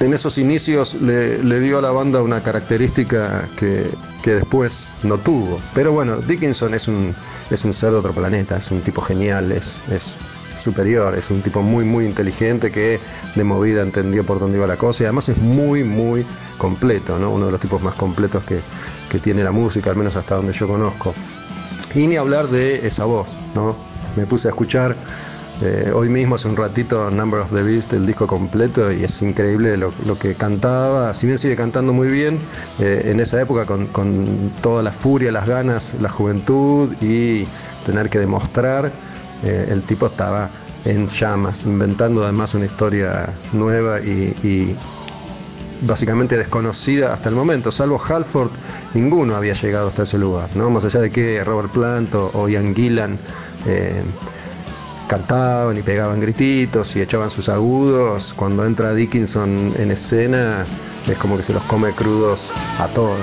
en 0.00 0.12
esos 0.12 0.38
inicios 0.38 0.94
le, 0.94 1.60
dio 1.60 1.78
a 1.78 1.82
la 1.82 1.90
banda 1.90 2.22
una 2.22 2.42
característica 2.42 3.48
que, 3.56 3.90
después 4.24 4.88
no 5.02 5.18
tuvo. 5.18 5.60
Pero 5.74 5.92
bueno, 5.92 6.16
Dickinson 6.16 6.72
es 6.74 6.88
un, 6.88 7.14
es 7.50 7.64
un 7.64 7.72
ser 7.74 7.90
de 7.90 7.98
otro 7.98 8.14
planeta, 8.14 8.56
es 8.56 8.70
un 8.70 8.80
tipo 8.80 9.02
genial, 9.02 9.52
es, 9.52 9.82
es 9.90 10.18
superior, 10.56 11.14
es 11.16 11.30
un 11.30 11.42
tipo 11.42 11.62
muy 11.62 11.84
muy 11.84 12.04
inteligente 12.04 12.70
que 12.70 13.00
de 13.34 13.44
movida 13.44 13.82
entendió 13.82 14.24
por 14.24 14.38
dónde 14.38 14.56
iba 14.56 14.66
la 14.66 14.76
cosa 14.76 15.02
y 15.02 15.06
además 15.06 15.28
es 15.28 15.36
muy 15.38 15.84
muy 15.84 16.24
completo, 16.58 17.18
¿no? 17.18 17.30
uno 17.30 17.46
de 17.46 17.52
los 17.52 17.60
tipos 17.60 17.82
más 17.82 17.96
completos 17.96 18.44
que, 18.44 18.60
que 19.10 19.18
tiene 19.18 19.42
la 19.42 19.50
música, 19.50 19.90
al 19.90 19.96
menos 19.96 20.16
hasta 20.16 20.36
donde 20.36 20.52
yo 20.52 20.68
conozco. 20.68 21.12
Y 21.94 22.06
ni 22.06 22.16
hablar 22.16 22.48
de 22.48 22.86
esa 22.86 23.04
voz, 23.04 23.36
¿no? 23.54 23.76
Me 24.16 24.26
puse 24.26 24.48
a 24.48 24.50
escuchar 24.50 24.96
eh, 25.62 25.92
hoy 25.94 26.08
mismo, 26.08 26.34
hace 26.34 26.48
un 26.48 26.56
ratito, 26.56 27.10
Number 27.10 27.40
of 27.40 27.52
the 27.52 27.62
Beast, 27.62 27.92
el 27.92 28.06
disco 28.06 28.26
completo, 28.26 28.90
y 28.90 29.04
es 29.04 29.22
increíble 29.22 29.76
lo, 29.76 29.92
que 30.18 30.34
cantaba. 30.34 31.14
Si 31.14 31.26
bien 31.26 31.38
sigue 31.38 31.54
cantando 31.54 31.92
muy 31.92 32.08
bien, 32.08 32.40
eh, 32.80 33.02
en 33.06 33.20
esa 33.20 33.40
época, 33.40 33.64
con, 33.64 34.52
toda 34.60 34.82
la 34.82 34.90
furia, 34.90 35.30
las 35.30 35.46
ganas, 35.46 35.94
la 36.00 36.08
juventud 36.08 36.94
y 37.00 37.46
tener 37.84 38.10
que 38.10 38.18
demostrar, 38.18 38.92
eh, 39.44 39.68
el 39.70 39.84
tipo 39.84 40.06
estaba 40.06 40.50
en 40.84 41.06
llamas, 41.06 41.64
inventando 41.64 42.24
además 42.24 42.54
una 42.54 42.66
historia 42.66 43.32
nueva 43.52 44.00
y, 44.00 44.76
básicamente 45.82 46.36
desconocida 46.38 47.12
hasta 47.12 47.28
el 47.28 47.34
momento, 47.34 47.70
salvo 47.70 48.00
Halford, 48.02 48.52
ninguno 48.94 49.36
había 49.36 49.52
llegado 49.52 49.88
hasta 49.88 50.02
ese 50.02 50.18
lugar, 50.18 50.48
¿no? 50.54 50.70
Más 50.70 50.84
allá 50.84 51.00
de 51.00 51.10
que 51.10 51.44
Robert 51.44 51.70
Plant 51.72 52.14
o, 52.14 52.48
Ian 52.48 52.74
Gillan 52.74 53.18
cantaban 55.06 55.76
y 55.76 55.82
pegaban 55.82 56.20
grititos 56.20 56.94
y 56.96 57.02
echaban 57.02 57.30
sus 57.30 57.48
agudos. 57.48 58.34
Cuando 58.34 58.64
entra 58.64 58.94
Dickinson 58.94 59.74
en 59.78 59.90
escena 59.90 60.66
es 61.06 61.18
como 61.18 61.36
que 61.36 61.42
se 61.42 61.52
los 61.52 61.62
come 61.64 61.92
crudos 61.92 62.50
a 62.78 62.88
todos. 62.88 63.18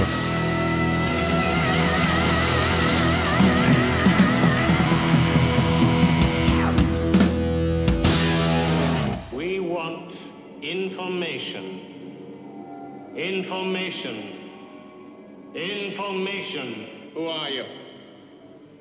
We 9.32 9.60
want 9.60 10.14
information. 10.62 11.82
Information. 13.16 14.16
Information. 15.56 16.88
Who 17.14 17.28
are 17.28 17.50
you? 17.50 17.66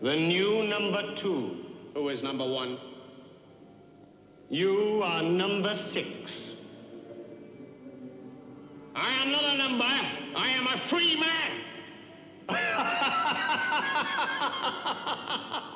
The 0.03 0.17
new 0.17 0.63
number 0.65 1.15
two. 1.15 1.57
Who 1.95 2.09
is 2.11 2.23
number 2.23 2.45
one? 2.47 2.79
You 4.53 5.01
are 5.05 5.23
number 5.23 5.77
six. 5.77 6.51
I 8.97 9.13
am 9.23 9.31
not 9.31 9.45
a 9.45 9.57
number. 9.57 9.85
I 9.85 10.49
am 10.49 10.67
a 10.67 10.77
free 10.77 11.15
man. 11.15 11.53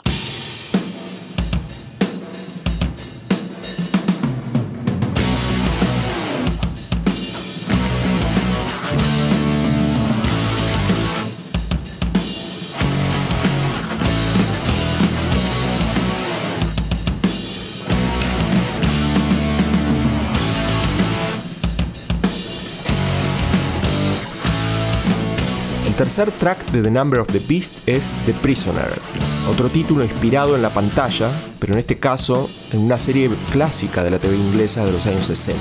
El 25.95 25.99
tercer 25.99 26.33
track 26.33 26.73
de 26.73 26.83
The 26.83 26.91
Number 26.91 27.21
of 27.21 27.29
the 27.29 27.39
Beast 27.39 27.89
es 27.89 28.13
The 28.27 28.33
Prisoner, 28.33 29.01
otro 29.49 29.71
título 29.71 30.03
inspirado 30.03 30.57
en 30.57 30.63
la 30.63 30.71
pantalla, 30.71 31.31
pero 31.61 31.75
en 31.75 31.79
este 31.79 31.99
caso 31.99 32.51
en 32.73 32.81
una 32.81 32.99
serie 32.99 33.31
clásica 33.53 34.03
de 34.03 34.11
la 34.11 34.19
TV 34.19 34.35
inglesa 34.35 34.85
de 34.85 34.91
los 34.91 35.07
años 35.07 35.25
60, 35.27 35.61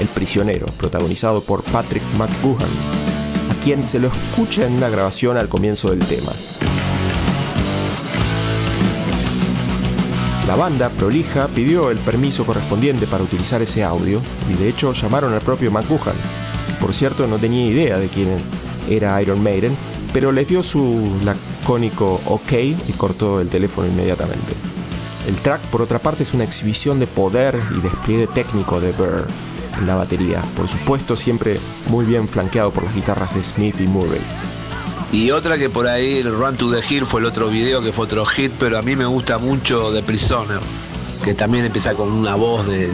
El 0.00 0.08
Prisionero, 0.08 0.64
protagonizado 0.78 1.42
por 1.42 1.62
Patrick 1.64 2.02
McGoohan, 2.16 2.70
a 3.50 3.62
quien 3.62 3.84
se 3.84 4.00
lo 4.00 4.08
escucha 4.08 4.66
en 4.66 4.72
una 4.72 4.88
grabación 4.88 5.36
al 5.36 5.50
comienzo 5.50 5.90
del 5.90 6.02
tema. 6.06 6.32
La 10.46 10.54
banda, 10.54 10.88
prolija, 10.88 11.46
pidió 11.48 11.90
el 11.90 11.98
permiso 11.98 12.46
correspondiente 12.46 13.06
para 13.06 13.22
utilizar 13.22 13.60
ese 13.60 13.84
audio 13.84 14.22
y 14.50 14.54
de 14.54 14.70
hecho 14.70 14.94
llamaron 14.94 15.34
al 15.34 15.42
propio 15.42 15.70
McGoohan. 15.70 16.16
Por 16.80 16.94
cierto, 16.94 17.26
no 17.26 17.38
tenía 17.38 17.66
idea 17.66 17.98
de 17.98 18.08
quién 18.08 18.40
era 18.88 19.20
Iron 19.22 19.42
Maiden, 19.42 19.76
pero 20.12 20.32
le 20.32 20.44
dio 20.44 20.62
su 20.62 21.10
lacónico 21.24 22.20
ok 22.26 22.52
y 22.52 22.92
cortó 22.96 23.40
el 23.40 23.48
teléfono 23.48 23.88
inmediatamente. 23.88 24.54
El 25.26 25.36
track, 25.36 25.60
por 25.66 25.82
otra 25.82 26.00
parte, 26.00 26.24
es 26.24 26.34
una 26.34 26.44
exhibición 26.44 26.98
de 26.98 27.06
poder 27.06 27.58
y 27.76 27.80
despliegue 27.80 28.26
técnico 28.26 28.80
de 28.80 28.92
Burr 28.92 29.26
en 29.78 29.86
la 29.86 29.94
batería, 29.94 30.42
por 30.56 30.68
supuesto 30.68 31.16
siempre 31.16 31.58
muy 31.86 32.04
bien 32.04 32.28
flanqueado 32.28 32.70
por 32.72 32.84
las 32.84 32.94
guitarras 32.94 33.34
de 33.34 33.42
Smith 33.42 33.76
y 33.80 33.86
Murray. 33.86 34.20
Y 35.12 35.30
otra 35.30 35.58
que 35.58 35.68
por 35.68 35.86
ahí, 35.86 36.18
el 36.18 36.32
Run 36.32 36.56
to 36.56 36.70
the 36.70 36.80
Hill 36.88 37.04
fue 37.04 37.20
el 37.20 37.26
otro 37.26 37.48
video 37.48 37.82
que 37.82 37.92
fue 37.92 38.06
otro 38.06 38.24
hit, 38.24 38.50
pero 38.58 38.78
a 38.78 38.82
mí 38.82 38.96
me 38.96 39.04
gusta 39.04 39.38
mucho 39.38 39.92
The 39.92 40.02
Prisoner, 40.02 40.60
que 41.22 41.34
también 41.34 41.66
empieza 41.66 41.94
con 41.94 42.10
una 42.10 42.34
voz 42.34 42.66
de, 42.66 42.88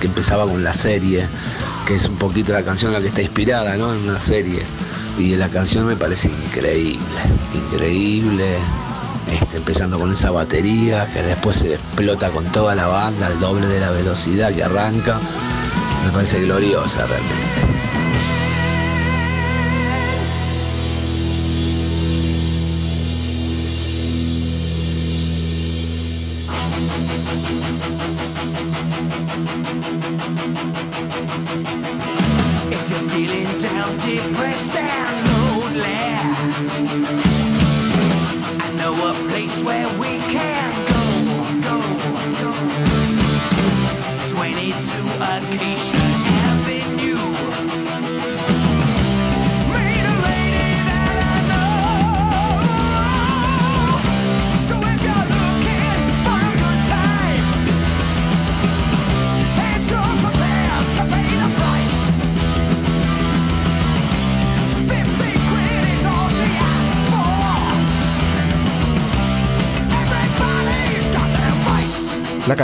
que 0.00 0.06
empezaba 0.06 0.46
con 0.46 0.62
la 0.62 0.72
serie, 0.72 1.26
que 1.86 1.96
es 1.96 2.06
un 2.06 2.16
poquito 2.16 2.52
la 2.52 2.62
canción 2.62 2.90
en 2.90 2.98
la 2.98 3.00
que 3.00 3.08
está 3.08 3.22
inspirada, 3.22 3.76
¿no? 3.76 3.92
En 3.92 4.08
una 4.08 4.20
serie. 4.20 4.62
Y 5.18 5.36
la 5.36 5.48
canción 5.48 5.86
me 5.86 5.96
parece 5.96 6.28
increíble, 6.28 6.98
increíble. 7.54 8.56
este, 9.28 9.58
empezando 9.58 9.98
con 9.98 10.12
esa 10.12 10.30
batería 10.30 11.06
que 11.12 11.22
después 11.22 11.58
se 11.58 11.74
explota 11.74 12.30
con 12.30 12.44
toda 12.46 12.74
la 12.74 12.86
banda, 12.86 13.28
el 13.28 13.38
doble 13.38 13.66
de 13.66 13.80
la 13.80 13.90
velocidad 13.90 14.52
que 14.52 14.64
arranca. 14.64 15.20
Me 16.06 16.12
parece 16.12 16.42
gloriosa 16.42 17.06
realmente. 17.06 17.71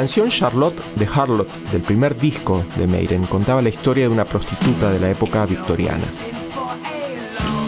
Canción 0.08 0.30
Charlotte 0.30 0.82
de 0.96 1.06
Harlot 1.06 1.52
del 1.70 1.82
primer 1.82 2.18
disco 2.18 2.64
de 2.78 2.86
Maiden 2.86 3.26
contaba 3.26 3.60
la 3.60 3.68
historia 3.68 4.04
de 4.04 4.08
una 4.08 4.24
prostituta 4.24 4.90
de 4.90 4.98
la 4.98 5.10
época 5.10 5.44
victoriana. 5.44 6.08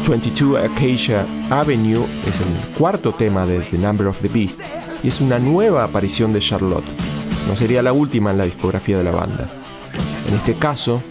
22 0.09 0.59
Acacia 0.59 1.27
Avenue 1.51 2.03
es 2.27 2.41
el 2.41 2.47
cuarto 2.79 3.13
tema 3.13 3.45
de 3.45 3.61
The 3.61 3.77
Number 3.77 4.07
of 4.07 4.23
the 4.23 4.29
Beast 4.29 4.63
y 5.03 5.09
es 5.09 5.21
una 5.21 5.39
nueva 5.39 5.85
aparición 5.85 6.33
de 6.33 6.41
Charlotte. 6.41 6.91
No 7.47 7.57
sería 7.57 7.83
la 7.83 7.93
última 7.93 8.31
en 8.31 8.39
la 8.39 8.45
discografía 8.45 8.97
de 8.97 9.05
la 9.05 9.11
banda. 9.11 9.47
En 10.27 10.35
este 10.35 10.55
caso, 10.55 11.03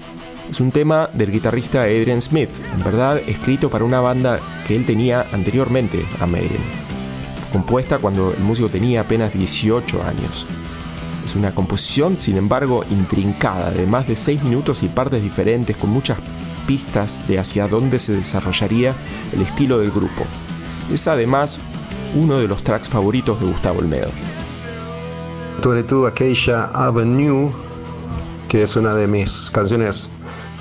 es 0.49 0.59
un 0.59 0.71
tema 0.71 1.11
del 1.13 1.31
guitarrista 1.31 1.83
Adrian 1.83 2.23
Smith, 2.23 2.49
en 2.73 2.83
verdad 2.83 3.21
escrito 3.27 3.69
para 3.69 3.85
una 3.85 3.99
banda 3.99 4.39
que 4.65 4.75
él 4.75 4.83
tenía 4.83 5.27
anteriormente 5.31 6.03
a 6.19 6.25
Maiden. 6.25 6.63
Compuesta 7.51 7.99
cuando 7.99 8.33
el 8.33 8.43
músico 8.43 8.69
tenía 8.69 9.01
apenas 9.01 9.31
18 9.31 10.01
años. 10.01 10.47
Es 11.29 11.35
una 11.35 11.53
composición, 11.53 12.17
sin 12.17 12.37
embargo, 12.37 12.83
intrincada, 12.89 13.69
de 13.69 13.85
más 13.85 14.07
de 14.07 14.15
6 14.15 14.43
minutos 14.45 14.81
y 14.81 14.87
partes 14.87 15.21
diferentes, 15.21 15.77
con 15.77 15.91
muchas 15.91 16.17
pistas 16.65 17.27
de 17.27 17.37
hacia 17.37 17.67
dónde 17.67 17.99
se 17.99 18.13
desarrollaría 18.13 18.95
el 19.31 19.43
estilo 19.43 19.77
del 19.77 19.91
grupo. 19.91 20.25
Es 20.91 21.07
además 21.07 21.59
uno 22.15 22.39
de 22.39 22.47
los 22.47 22.63
tracks 22.63 22.89
favoritos 22.89 23.39
de 23.39 23.45
Gustavo 23.45 23.77
Olmedo. 23.77 24.09
22 25.63 26.09
Acacia 26.09 26.63
Avenue, 26.73 27.51
que 28.47 28.63
es 28.63 28.75
una 28.75 28.95
de 28.95 29.05
mis 29.05 29.51
canciones 29.51 30.09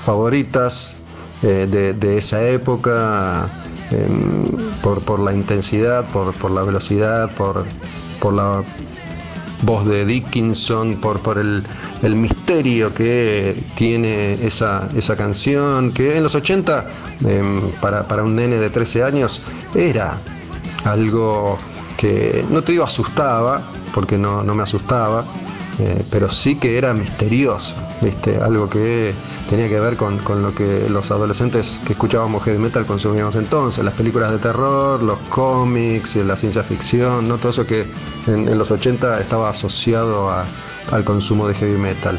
favoritas 0.04 0.98
eh, 1.40 1.94
de, 1.98 2.18
esa 2.18 2.46
época, 2.46 3.48
em, 3.90 4.44
por, 4.82 5.18
la 5.18 5.32
intensidad, 5.32 6.06
por, 6.10 6.50
la 6.50 6.60
velocidad, 6.60 7.34
por 7.34 7.64
la 8.34 8.62
voz 9.62 9.84
de 9.84 10.04
Dickinson, 10.04 10.96
por, 10.96 11.20
por 11.20 11.38
el, 11.38 11.62
el 12.02 12.14
misterio 12.14 12.94
que 12.94 13.56
tiene 13.74 14.34
esa, 14.46 14.88
esa 14.96 15.16
canción, 15.16 15.92
que 15.92 16.16
en 16.16 16.22
los 16.22 16.34
80, 16.34 16.86
em, 17.26 17.70
para, 17.80 18.06
para 18.06 18.22
un 18.22 18.36
nene 18.36 18.56
de 18.56 18.70
13 18.70 19.04
años, 19.04 19.42
era 19.74 20.20
algo 20.84 21.58
que 21.96 22.44
no 22.50 22.62
te 22.62 22.72
digo 22.72 22.84
asustaba, 22.84 23.68
porque 23.92 24.16
no, 24.16 24.42
no 24.42 24.54
me 24.54 24.62
asustaba, 24.62 25.24
eh, 25.80 26.04
pero 26.10 26.30
sí 26.30 26.56
que 26.56 26.76
era 26.78 26.92
misterioso, 26.94 27.76
¿viste? 28.00 28.36
algo 28.38 28.68
que 28.68 29.14
tenía 29.48 29.68
que 29.68 29.78
ver 29.80 29.96
con, 29.96 30.18
con 30.18 30.42
lo 30.42 30.54
que 30.54 30.88
los 30.88 31.10
adolescentes 31.10 31.80
que 31.86 31.92
escuchábamos 31.92 32.42
heavy 32.44 32.58
metal 32.58 32.84
consumíamos 32.86 33.36
entonces, 33.36 33.84
las 33.84 33.94
películas 33.94 34.30
de 34.32 34.38
terror, 34.38 35.02
los 35.02 35.18
cómics, 35.28 36.16
la 36.16 36.36
ciencia 36.36 36.62
ficción, 36.62 37.28
¿no? 37.28 37.38
todo 37.38 37.50
eso 37.50 37.66
que 37.66 37.86
en, 38.26 38.48
en 38.48 38.58
los 38.58 38.70
80 38.70 39.20
estaba 39.20 39.50
asociado 39.50 40.30
a- 40.30 40.44
al 40.90 41.04
consumo 41.04 41.46
de 41.46 41.54
heavy 41.54 41.76
metal. 41.76 42.18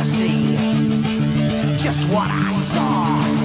Just 0.00 0.14
fantasy? 0.16 1.76
Just 1.76 2.08
what 2.08 2.30
I 2.30 2.52
saw 2.52 3.39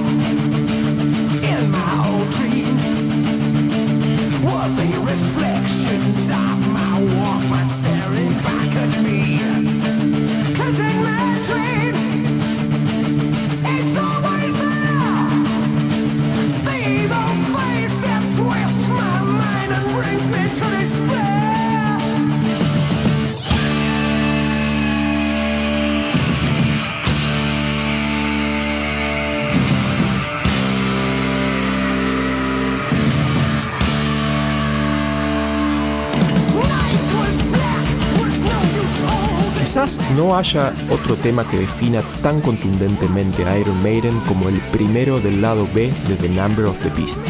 no 40.16 40.36
haya 40.36 40.72
otro 40.90 41.14
tema 41.14 41.48
que 41.48 41.58
defina 41.58 42.02
tan 42.22 42.40
contundentemente 42.40 43.44
a 43.44 43.58
Iron 43.58 43.82
Maiden 43.82 44.18
como 44.20 44.48
el 44.48 44.58
primero 44.72 45.20
del 45.20 45.42
lado 45.42 45.68
B 45.74 45.92
de 46.08 46.16
The 46.16 46.28
Number 46.30 46.64
of 46.64 46.78
the 46.78 46.88
Beast. 46.90 47.20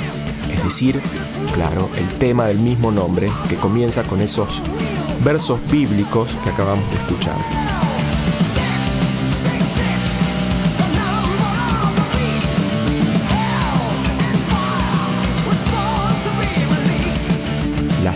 Es 0.51 0.63
decir, 0.63 1.01
claro, 1.53 1.91
el 1.97 2.09
tema 2.19 2.47
del 2.47 2.59
mismo 2.59 2.93
nombre 2.93 3.31
que 3.49 3.57
comienza 3.57 4.05
con 4.05 4.21
esos 4.21 4.63
versos 5.25 5.59
bíblicos 5.71 6.31
que 6.45 6.51
acabamos 6.51 6.89
de 6.91 6.97
escuchar. 6.97 7.86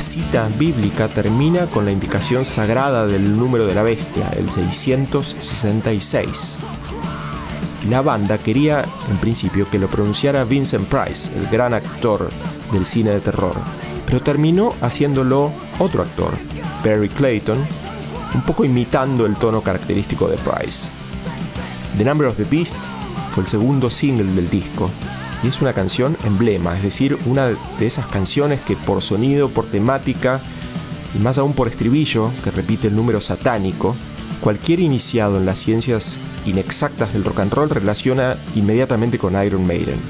La 0.00 0.06
cita 0.06 0.48
bíblica 0.56 1.08
termina 1.08 1.66
con 1.66 1.84
la 1.84 1.92
indicación 1.92 2.46
sagrada 2.46 3.06
del 3.06 3.38
número 3.38 3.66
de 3.66 3.74
la 3.74 3.82
bestia, 3.82 4.30
el 4.30 4.50
666. 4.50 6.56
La 7.90 8.00
banda 8.00 8.38
quería, 8.38 8.82
en 9.10 9.18
principio, 9.18 9.68
que 9.68 9.78
lo 9.78 9.90
pronunciara 9.90 10.44
Vincent 10.44 10.88
Price, 10.88 11.38
el 11.38 11.48
gran 11.48 11.74
actor 11.74 12.30
del 12.72 12.86
cine 12.86 13.10
de 13.10 13.20
terror, 13.20 13.54
pero 14.06 14.22
terminó 14.22 14.74
haciéndolo 14.80 15.52
otro 15.78 16.00
actor, 16.00 16.32
Barry 16.82 17.10
Clayton, 17.10 17.58
un 18.34 18.40
poco 18.40 18.64
imitando 18.64 19.26
el 19.26 19.36
tono 19.36 19.62
característico 19.62 20.28
de 20.28 20.38
Price. 20.38 20.88
The 21.98 22.06
Number 22.06 22.26
of 22.26 22.38
the 22.38 22.44
Beast 22.44 22.82
fue 23.34 23.42
el 23.42 23.46
segundo 23.46 23.90
single 23.90 24.32
del 24.32 24.48
disco 24.48 24.90
y 25.42 25.48
es 25.48 25.60
una 25.60 25.72
canción 25.72 26.16
emblema, 26.24 26.76
es 26.76 26.82
decir, 26.82 27.18
una 27.26 27.46
de 27.46 27.86
esas 27.86 28.06
canciones 28.06 28.60
que 28.60 28.76
por 28.76 29.02
sonido, 29.02 29.50
por 29.50 29.66
temática 29.66 30.40
y 31.14 31.18
más 31.18 31.38
aún 31.38 31.54
por 31.54 31.68
estribillo, 31.68 32.30
que 32.44 32.50
repite 32.50 32.88
el 32.88 32.96
número 32.96 33.20
satánico, 33.20 33.96
cualquier 34.40 34.80
iniciado 34.80 35.36
en 35.36 35.46
las 35.46 35.58
ciencias 35.58 36.18
inexactas 36.46 37.12
del 37.12 37.24
rock 37.24 37.40
and 37.40 37.52
roll 37.52 37.70
relaciona 37.70 38.36
inmediatamente 38.54 39.18
con 39.18 39.42
Iron 39.42 39.66
Maiden. 39.66 40.00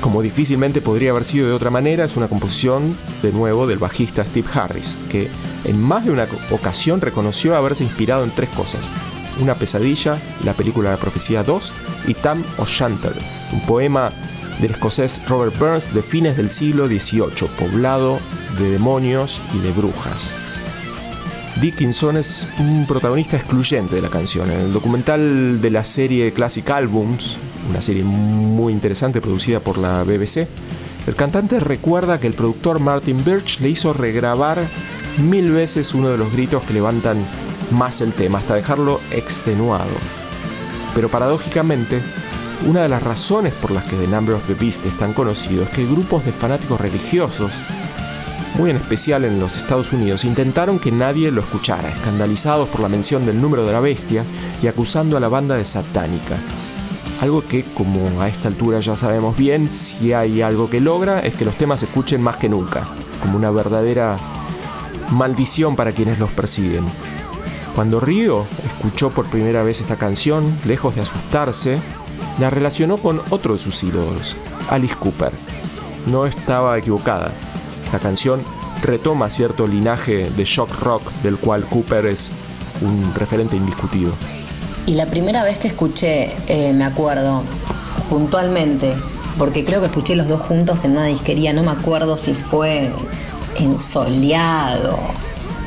Como 0.00 0.22
difícilmente 0.22 0.80
podría 0.80 1.10
haber 1.10 1.24
sido 1.24 1.48
de 1.48 1.54
otra 1.54 1.70
manera, 1.70 2.04
es 2.04 2.16
una 2.16 2.28
composición 2.28 2.96
de 3.22 3.32
nuevo 3.32 3.66
del 3.66 3.78
bajista 3.78 4.24
Steve 4.24 4.48
Harris, 4.54 4.96
que 5.10 5.28
en 5.64 5.82
más 5.82 6.04
de 6.04 6.12
una 6.12 6.28
ocasión 6.50 7.00
reconoció 7.00 7.56
haberse 7.56 7.82
inspirado 7.84 8.22
en 8.22 8.30
tres 8.30 8.48
cosas. 8.50 8.90
Una 9.40 9.54
pesadilla, 9.54 10.20
la 10.44 10.54
película 10.54 10.90
La 10.90 10.96
Profecía 10.96 11.44
2 11.44 11.72
y 12.08 12.14
Tam 12.14 12.44
O'Shanter, 12.58 13.14
un 13.52 13.60
poema 13.60 14.12
del 14.60 14.72
escocés 14.72 15.22
Robert 15.28 15.56
Burns 15.58 15.94
de 15.94 16.02
fines 16.02 16.36
del 16.36 16.50
siglo 16.50 16.86
XVIII, 16.86 17.48
poblado 17.58 18.18
de 18.58 18.70
demonios 18.70 19.40
y 19.54 19.60
de 19.60 19.70
brujas. 19.70 20.34
Dickinson 21.60 22.16
es 22.16 22.46
un 22.58 22.86
protagonista 22.86 23.36
excluyente 23.36 23.96
de 23.96 24.02
la 24.02 24.10
canción. 24.10 24.50
En 24.50 24.60
el 24.60 24.72
documental 24.72 25.60
de 25.60 25.70
la 25.70 25.84
serie 25.84 26.32
Classic 26.32 26.68
Albums, 26.70 27.38
una 27.68 27.82
serie 27.82 28.04
muy 28.04 28.72
interesante 28.72 29.20
producida 29.20 29.60
por 29.60 29.78
la 29.78 30.04
BBC, 30.04 30.46
el 31.06 31.14
cantante 31.16 31.58
recuerda 31.58 32.20
que 32.20 32.26
el 32.26 32.34
productor 32.34 32.80
Martin 32.80 33.24
Birch 33.24 33.60
le 33.60 33.70
hizo 33.70 33.92
regrabar 33.92 34.68
mil 35.18 35.50
veces 35.50 35.94
uno 35.94 36.10
de 36.10 36.18
los 36.18 36.32
gritos 36.32 36.62
que 36.64 36.74
levantan 36.74 37.26
más 37.70 38.00
el 38.00 38.12
tema, 38.12 38.38
hasta 38.38 38.54
dejarlo 38.54 39.00
extenuado. 39.10 39.90
Pero 40.94 41.08
paradójicamente, 41.08 42.02
una 42.66 42.82
de 42.82 42.88
las 42.88 43.02
razones 43.02 43.52
por 43.54 43.70
las 43.70 43.84
que 43.84 43.96
The 43.96 44.08
Number 44.08 44.34
of 44.34 44.46
the 44.46 44.54
Beast 44.54 44.84
es 44.86 44.96
tan 44.96 45.12
conocido 45.12 45.62
es 45.62 45.70
que 45.70 45.86
grupos 45.86 46.24
de 46.24 46.32
fanáticos 46.32 46.80
religiosos, 46.80 47.52
muy 48.54 48.70
en 48.70 48.76
especial 48.76 49.24
en 49.24 49.38
los 49.38 49.56
Estados 49.56 49.92
Unidos, 49.92 50.24
intentaron 50.24 50.78
que 50.78 50.90
nadie 50.90 51.30
lo 51.30 51.40
escuchara, 51.40 51.88
escandalizados 51.88 52.68
por 52.68 52.80
la 52.80 52.88
mención 52.88 53.26
del 53.26 53.40
número 53.40 53.64
de 53.64 53.72
la 53.72 53.80
bestia 53.80 54.24
y 54.62 54.66
acusando 54.66 55.16
a 55.16 55.20
la 55.20 55.28
banda 55.28 55.56
de 55.56 55.64
satánica. 55.64 56.36
Algo 57.20 57.42
que, 57.42 57.64
como 57.74 58.20
a 58.20 58.28
esta 58.28 58.48
altura 58.48 58.80
ya 58.80 58.96
sabemos 58.96 59.36
bien, 59.36 59.70
si 59.70 60.12
hay 60.12 60.42
algo 60.42 60.70
que 60.70 60.80
logra 60.80 61.20
es 61.20 61.34
que 61.34 61.44
los 61.44 61.56
temas 61.56 61.80
se 61.80 61.86
escuchen 61.86 62.22
más 62.22 62.36
que 62.36 62.48
nunca, 62.48 62.88
como 63.22 63.36
una 63.36 63.50
verdadera 63.50 64.18
maldición 65.10 65.76
para 65.76 65.92
quienes 65.92 66.18
los 66.18 66.30
persiguen. 66.30 66.84
Cuando 67.78 68.00
Río 68.00 68.44
escuchó 68.66 69.10
por 69.10 69.30
primera 69.30 69.62
vez 69.62 69.80
esta 69.80 69.94
canción, 69.94 70.58
lejos 70.64 70.96
de 70.96 71.02
asustarse, 71.02 71.78
la 72.40 72.50
relacionó 72.50 72.96
con 72.96 73.22
otro 73.30 73.52
de 73.52 73.60
sus 73.60 73.84
ídolos, 73.84 74.36
Alice 74.68 74.96
Cooper. 74.96 75.30
No 76.06 76.26
estaba 76.26 76.76
equivocada. 76.76 77.30
La 77.92 78.00
canción 78.00 78.42
retoma 78.82 79.30
cierto 79.30 79.68
linaje 79.68 80.28
de 80.28 80.44
shock 80.44 80.76
rock 80.80 81.08
del 81.22 81.36
cual 81.36 81.66
Cooper 81.66 82.06
es 82.06 82.32
un 82.80 83.14
referente 83.14 83.54
indiscutido. 83.54 84.10
Y 84.86 84.94
la 84.94 85.06
primera 85.06 85.44
vez 85.44 85.60
que 85.60 85.68
escuché, 85.68 86.34
eh, 86.48 86.72
me 86.72 86.84
acuerdo, 86.84 87.44
puntualmente, 88.10 88.96
porque 89.38 89.64
creo 89.64 89.78
que 89.78 89.86
escuché 89.86 90.16
los 90.16 90.26
dos 90.26 90.40
juntos 90.40 90.84
en 90.84 90.96
una 90.96 91.06
disquería, 91.06 91.52
no 91.52 91.62
me 91.62 91.70
acuerdo 91.70 92.18
si 92.18 92.34
fue 92.34 92.90
en 93.54 93.78
Soleado 93.78 94.98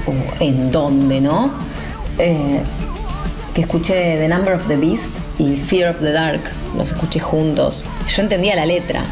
o 0.06 0.43
en 0.43 0.71
dónde, 0.74 1.21
¿no? 1.21 1.70
Eh, 2.17 2.62
que 3.54 3.62
escuché 3.62 4.17
The 4.17 4.28
Number 4.30 4.54
of 4.54 4.65
the 4.67 4.78
Beast 4.78 5.10
y 5.38 5.58
Fear 5.58 5.89
of 5.91 6.00
the 6.00 6.12
Dark, 6.13 6.41
los 6.78 6.91
escuché 6.93 7.19
juntos. 7.19 7.84
Yo 8.08 8.21
entendía 8.21 8.56
la 8.56 8.65
letra 8.65 9.04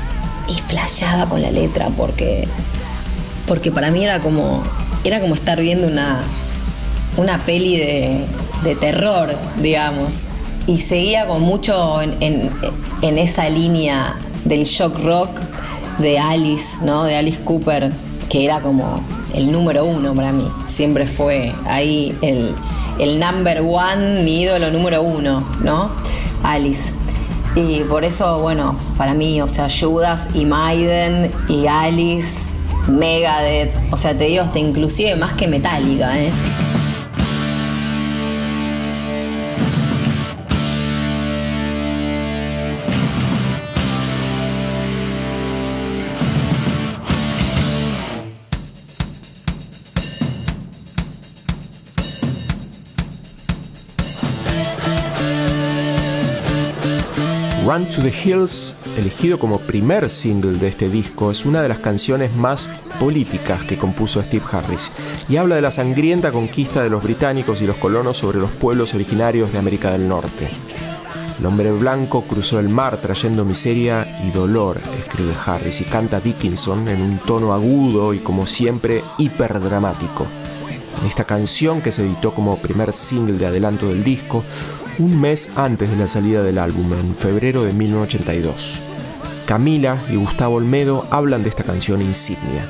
y 0.48 0.54
flasheaba 0.62 1.26
con 1.28 1.42
la 1.42 1.52
letra 1.52 1.88
porque, 1.98 2.48
porque 3.48 3.70
para 3.72 3.92
mí 3.92 4.04
era 4.06 4.20
como, 4.22 4.64
era 5.04 5.20
como 5.20 5.36
estar 5.36 5.60
viendo 5.60 5.88
una, 5.88 6.22
una 7.18 7.38
peli 7.40 7.78
de, 7.78 8.26
de 8.64 8.76
terror, 8.76 9.36
digamos. 9.62 10.14
Y 10.68 10.80
seguía 10.80 11.28
con 11.28 11.42
mucho 11.42 12.02
en, 12.02 12.16
en- 12.22 12.50
en 13.02 13.18
esa 13.18 13.50
línea 13.50 14.16
del 14.46 14.64
shock 14.64 15.00
rock 15.04 15.32
de 15.98 16.18
Alice, 16.18 16.78
¿no? 16.82 17.04
De 17.04 17.18
Alice 17.18 17.40
Cooper, 17.44 17.92
que 18.30 18.46
era 18.46 18.62
como 18.62 19.04
el 19.34 19.52
número 19.52 19.84
uno 19.84 20.14
para 20.14 20.32
mí. 20.32 20.48
Siempre 20.66 21.06
fue 21.08 21.54
ahí 21.68 22.16
el, 22.22 22.56
el 23.00 23.20
number 23.20 23.62
one, 23.62 24.24
mi 24.24 24.42
ídolo 24.42 24.70
número 24.72 25.02
uno, 25.02 25.44
¿no? 25.64 25.92
Alice. 26.44 26.92
Y 27.56 27.80
por 27.82 28.04
eso, 28.06 28.40
bueno, 28.40 28.78
para 28.98 29.14
mí, 29.14 29.42
o 29.42 29.48
sea, 29.48 29.68
Judas 29.70 30.28
y 30.36 30.46
Maiden 30.46 31.32
y 31.48 31.66
Alice, 31.68 32.40
Megadeth, 32.88 33.74
o 33.92 33.98
sea, 33.98 34.16
te 34.16 34.26
digo, 34.26 34.44
hasta 34.44 34.60
inclusive 34.60 35.16
más 35.16 35.34
que 35.34 35.48
Metallica, 35.48 36.18
¿eh? 36.18 36.32
To 57.88 58.02
the 58.02 58.13
Hills, 58.13 58.76
elegido 58.98 59.39
como 59.39 59.60
primer 59.60 60.10
single 60.10 60.60
de 60.60 60.68
este 60.68 60.89
disco, 60.89 61.32
es 61.32 61.46
una 61.46 61.62
de 61.62 61.70
las 61.70 61.80
canciones 61.80 62.36
más 62.36 62.70
políticas 63.00 63.63
que 63.63 63.78
compuso 63.78 64.22
Steve 64.22 64.44
Harris 64.52 64.92
y 65.30 65.38
habla 65.38 65.56
de 65.56 65.62
la 65.62 65.72
sangrienta 65.72 66.34
conquista 66.34 66.84
de 66.84 66.89
los 66.89 67.02
británicos 67.02 67.62
y 67.62 67.65
los 67.65 67.78
colonos 67.78 68.18
sobre 68.18 68.38
los 68.38 68.52
pueblos 68.52 68.94
originarios 68.94 69.54
de 69.54 69.60
América 69.60 69.92
del 69.92 70.10
Norte. 70.10 70.50
El 71.39 71.46
hombre 71.46 71.72
blanco 71.72 72.24
cruzó 72.24 72.60
el 72.60 72.68
mar 72.68 73.00
trayendo 73.02 73.46
miseria 73.46 74.20
y 74.28 74.32
dolor, 74.32 74.82
escribe 75.00 75.34
Harris, 75.46 75.80
y 75.80 75.86
canta 75.86 76.20
Dickinson 76.20 76.89
en 76.89 77.02
un 77.02 77.20
tono 77.20 77.54
agudo 77.54 78.13
y 78.13 78.20
como 78.20 78.46
siempre 78.46 79.04
hiperdramático. 79.18 80.28
En 81.00 81.06
esta 81.06 81.24
canción 81.24 81.82
que 81.82 81.94
se 81.94 82.04
editó 82.04 82.34
como 82.34 82.58
primer 82.58 82.92
single 82.92 83.38
de 83.38 83.46
adelanto 83.46 83.88
del 83.88 84.04
disco, 84.04 84.44
un 85.00 85.20
mes 85.20 85.52
antes 85.56 85.90
de 85.90 85.96
la 85.96 86.08
salida 86.08 86.44
del 86.44 86.58
álbum, 86.58 86.94
en 86.94 87.16
febrero 87.16 87.64
de 87.64 87.74
1982. 87.74 88.80
Camila 89.46 89.98
y 90.10 90.16
Gustavo 90.18 90.58
Olmedo 90.58 91.08
hablan 91.10 91.42
de 91.42 91.50
esta 91.50 91.64
canción 91.64 92.02
insignia. 92.02 92.68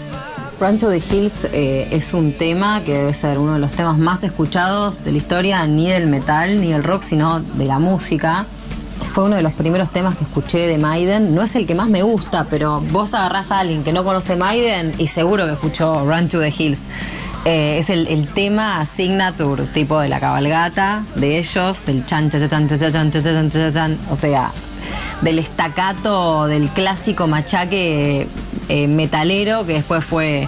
To 0.60 0.90
the 0.90 0.98
Hills 0.98 1.48
eh, 1.54 1.88
es 1.92 2.14
un 2.14 2.38
tema 2.38 2.84
que 2.84 2.94
debe 2.94 3.14
ser 3.14 3.40
uno 3.40 3.54
de 3.54 3.60
los 3.60 3.72
temas 3.72 3.98
más 3.98 4.24
escuchados 4.24 5.04
de 5.04 5.12
la 5.12 5.18
historia, 5.18 5.66
ni 5.66 5.90
del 5.90 6.08
metal 6.08 6.62
ni 6.62 6.72
del 6.72 6.84
rock, 6.84 7.04
sino 7.04 7.40
de 7.40 7.66
la 7.66 7.80
música. 7.80 8.46
Fue 9.12 9.24
uno 9.24 9.38
de 9.38 9.42
los 9.42 9.54
primeros 9.54 9.90
temas 9.90 10.16
que 10.16 10.26
escuché 10.26 10.68
de 10.68 10.78
Maiden. 10.78 11.34
No 11.34 11.42
es 11.42 11.56
el 11.56 11.66
que 11.66 11.76
más 11.76 11.90
me 11.90 12.04
gusta, 12.04 12.46
pero 12.50 12.82
vos 12.92 13.14
agarrás 13.14 13.52
a 13.52 13.60
alguien 13.60 13.84
que 13.84 13.94
no 13.94 14.04
conoce 14.04 14.36
Maiden 14.36 14.94
y 14.98 15.08
seguro 15.08 15.46
que 15.46 15.54
escuchó 15.54 16.06
to 16.30 16.40
the 16.40 16.54
Hills. 16.56 16.88
Eh, 17.46 17.80
es 17.80 17.90
el, 17.90 18.08
el 18.08 18.28
tema 18.28 18.84
signature, 18.86 19.64
tipo 19.66 20.00
de 20.00 20.10
la 20.10 20.20
cabalgata 20.20 21.06
de 21.16 21.38
ellos, 21.38 21.86
del 21.86 22.06
chan, 22.06 22.30
chan, 22.30 22.50
chan, 22.50 22.70
chan, 22.70 22.92
chan, 22.92 23.12
chan, 23.12 23.24
chan, 23.24 23.50
chan, 23.50 23.74
chan. 23.74 23.98
O 24.10 24.16
sea, 24.16 24.52
del 25.22 25.40
estacato 25.40 26.48
del 26.48 26.70
clásico 26.70 27.28
machaque 27.28 28.28
eh, 28.68 28.88
metalero 28.88 29.66
que 29.66 29.74
después 29.74 30.04
fue 30.04 30.48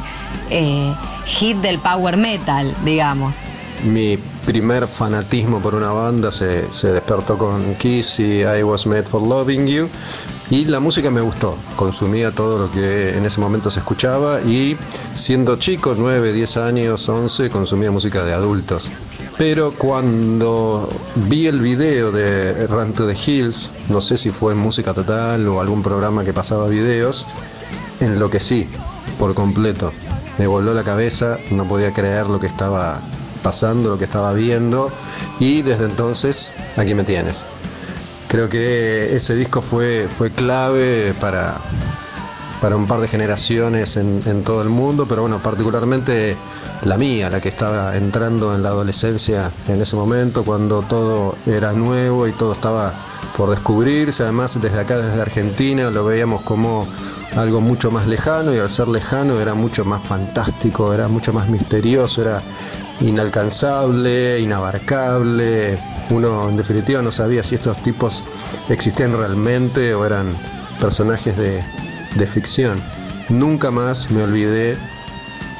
eh, 0.50 0.94
hit 1.26 1.58
del 1.58 1.80
power 1.80 2.18
metal, 2.18 2.76
digamos. 2.84 3.46
Mi 3.84 4.18
primer 4.46 4.88
fanatismo 4.88 5.60
por 5.60 5.76
una 5.76 5.92
banda 5.92 6.32
se, 6.32 6.72
se 6.72 6.92
despertó 6.92 7.38
con 7.38 7.76
Kiss 7.76 8.20
y 8.20 8.42
I 8.42 8.64
Was 8.64 8.86
Made 8.86 9.04
for 9.04 9.22
Loving 9.22 9.66
You. 9.68 9.90
Y 10.52 10.66
la 10.66 10.82
música 10.82 11.10
me 11.10 11.22
gustó, 11.22 11.56
consumía 11.78 12.36
todo 12.36 12.60
lo 12.60 12.70
que 12.70 13.18
en 13.18 13.26
ese 13.26 13.40
momento 13.40 13.70
se 13.70 13.80
escuchaba 13.80 14.42
y 14.42 14.78
siendo 15.14 15.56
chico, 15.56 15.96
9, 15.98 16.34
10 16.34 16.58
años, 16.58 17.08
11, 17.08 17.50
consumía 17.50 17.90
música 17.90 18.26
de 18.26 18.34
adultos. 18.34 18.92
Pero 19.38 19.74
cuando 19.74 20.90
vi 21.16 21.48
el 21.48 21.62
video 21.62 22.12
de 22.12 22.68
Run 22.68 22.92
to 22.92 23.08
the 23.08 23.16
Hills, 23.16 23.72
no 23.88 24.02
sé 24.02 24.18
si 24.18 24.30
fue 24.30 24.52
en 24.52 24.60
Música 24.60 24.94
Total 24.94 25.48
o 25.48 25.62
algún 25.62 25.82
programa 25.82 26.26
que 26.26 26.34
pasaba 26.34 26.68
videos, 26.68 27.28
enloquecí 28.02 28.68
por 29.18 29.34
completo. 29.34 29.94
Me 30.38 30.48
voló 30.48 30.74
la 30.74 30.84
cabeza, 30.84 31.38
no 31.50 31.66
podía 31.66 31.94
creer 31.94 32.28
lo 32.28 32.42
que 32.42 32.48
estaba 32.48 33.02
pasando, 33.42 33.92
lo 33.92 33.98
que 33.98 34.04
estaba 34.04 34.34
viendo 34.34 34.92
y 35.40 35.62
desde 35.62 35.86
entonces 35.86 36.52
aquí 36.76 36.94
me 36.94 37.06
tienes. 37.06 37.46
Creo 38.32 38.48
que 38.48 39.14
ese 39.14 39.36
disco 39.36 39.62
fue, 39.62 40.08
fue 40.18 40.32
clave 40.32 41.14
para, 41.20 41.58
para 42.62 42.78
un 42.78 42.88
par 42.88 43.02
de 43.02 43.10
generaciones 43.10 43.98
en, 43.98 44.24
en 44.26 44.46
todo 44.46 44.62
el 44.62 44.70
mundo, 44.70 45.06
pero 45.06 45.24
bueno, 45.24 45.44
particularmente 45.44 46.38
la 46.86 46.98
mía, 46.98 47.30
la 47.30 47.42
que 47.42 47.50
estaba 47.50 47.98
entrando 47.98 48.56
en 48.56 48.64
la 48.64 48.70
adolescencia 48.70 49.52
en 49.68 49.82
ese 49.82 49.98
momento, 49.98 50.46
cuando 50.46 50.82
todo 50.82 51.36
era 51.46 51.74
nuevo 51.74 52.26
y 52.26 52.32
todo 52.32 52.54
estaba 52.54 52.94
por 53.36 53.50
descubrirse. 53.50 54.24
Además, 54.24 54.58
desde 54.62 54.80
acá, 54.80 54.96
desde 54.96 55.22
Argentina, 55.22 55.90
lo 55.92 56.06
veíamos 56.06 56.42
como 56.44 56.88
algo 57.36 57.60
mucho 57.60 57.92
más 57.92 58.08
lejano 58.08 58.56
y 58.56 58.60
al 58.60 58.70
ser 58.70 58.88
lejano 58.88 59.42
era 59.42 59.56
mucho 59.56 59.84
más 59.84 60.02
fantástico, 60.04 60.94
era 60.94 61.10
mucho 61.10 61.34
más 61.34 61.50
misterioso, 61.50 62.22
era 62.22 62.42
inalcanzable, 63.02 64.40
inabarcable. 64.40 66.01
Uno 66.12 66.50
en 66.50 66.58
definitiva 66.58 67.02
no 67.02 67.10
sabía 67.10 67.42
si 67.42 67.56
estos 67.56 67.82
tipos 67.82 68.24
existían 68.70 69.14
realmente 69.14 69.94
o 69.94 70.06
eran 70.06 70.38
personajes 70.80 71.38
de, 71.38 71.64
de 72.16 72.28
ficción. 72.28 72.82
Nunca 73.30 73.72
más 73.72 74.12
me 74.12 74.24
olvidé 74.24 74.78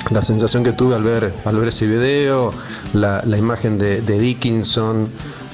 la 0.10 0.22
sensación 0.22 0.64
que 0.64 0.74
tuve 0.74 0.96
al 0.96 1.04
ver, 1.04 1.34
al 1.46 1.56
ver 1.56 1.70
ese 1.70 1.88
video, 1.88 2.52
la, 2.94 3.24
la 3.26 3.38
imagen 3.38 3.78
de, 3.78 4.02
de 4.02 4.20
Dickinson 4.20 5.10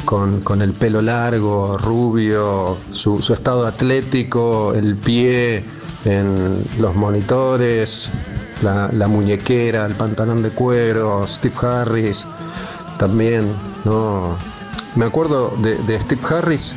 con, 0.05 0.41
con, 0.41 0.61
el 0.61 0.73
pelo 0.73 1.01
largo, 1.01 1.77
rubio, 1.77 2.77
su, 2.91 3.21
su, 3.21 3.33
estado 3.33 3.67
atlético, 3.67 4.73
el 4.73 4.95
pie 4.95 5.63
en 6.05 6.65
los 6.79 6.95
monitores, 6.95 8.09
la, 8.63 8.89
la, 8.91 9.07
muñequera, 9.07 9.85
el 9.85 9.95
pantalón 9.95 10.41
de 10.41 10.51
cuero, 10.51 11.27
Steve 11.27 11.55
Harris 11.61 12.25
también, 12.97 13.51
¿no? 13.85 14.56
Me 14.97 15.05
acuerdo 15.05 15.53
de, 15.59 16.01
Steve 16.01 16.21
Harris, 16.27 16.75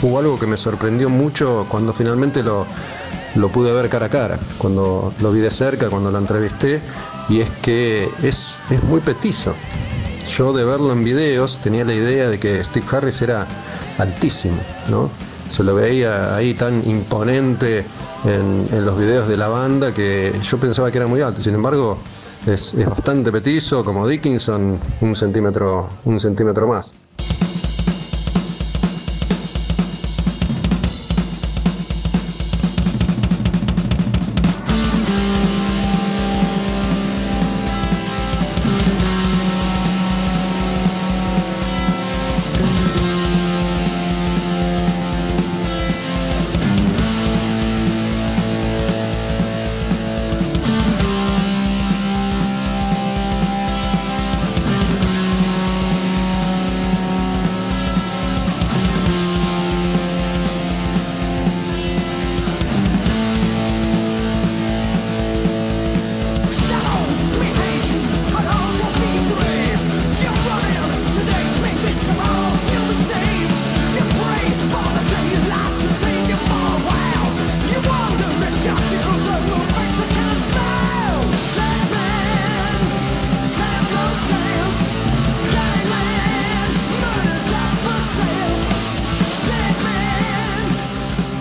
hubo 0.00 0.18
algo 0.18 0.38
que 0.38 0.46
me 0.46 0.56
sorprendió 0.56 1.10
mucho 1.10 1.66
cuando 1.68 1.92
finalmente 1.92 2.42
lo, 2.42 2.66
pude 3.52 3.70
ver 3.70 3.90
cara 3.90 4.06
a 4.06 4.08
cara, 4.08 4.40
cuando 4.56 5.12
lo 5.20 5.30
vi 5.30 5.40
de 5.40 5.50
cerca, 5.50 5.90
cuando 5.90 6.10
lo 6.10 6.16
entrevisté, 6.16 6.80
y 7.28 7.40
es 7.42 7.50
que 7.62 8.08
es, 8.22 8.62
es 8.70 8.82
muy 8.84 9.02
petizo. 9.02 9.52
Yo 10.26 10.54
de 10.54 10.64
verlo 10.64 10.90
en 10.94 11.04
videos 11.04 11.58
tenía 11.58 11.84
la 11.84 11.92
idea 11.92 12.30
de 12.30 12.38
que 12.38 12.64
Steve 12.64 12.86
Harris 12.90 13.20
era 13.20 13.46
altísimo, 13.98 14.62
¿no? 14.88 15.10
Se 15.46 15.62
lo 15.62 15.74
veía 15.74 16.34
ahí 16.34 16.54
tan 16.54 16.88
imponente 16.88 17.84
en, 18.24 18.68
en 18.72 18.86
los 18.86 18.98
videos 18.98 19.28
de 19.28 19.36
la 19.36 19.48
banda 19.48 19.92
que 19.92 20.32
yo 20.42 20.58
pensaba 20.58 20.90
que 20.90 20.96
era 20.96 21.06
muy 21.06 21.20
alto. 21.20 21.42
Sin 21.42 21.52
embargo, 21.52 21.98
es, 22.46 22.72
es 22.72 22.86
bastante 22.88 23.30
petizo, 23.30 23.84
como 23.84 24.08
Dickinson, 24.08 24.80
un 25.02 25.14
centímetro, 25.14 25.90
un 26.06 26.18
centímetro 26.18 26.66
más. 26.66 26.94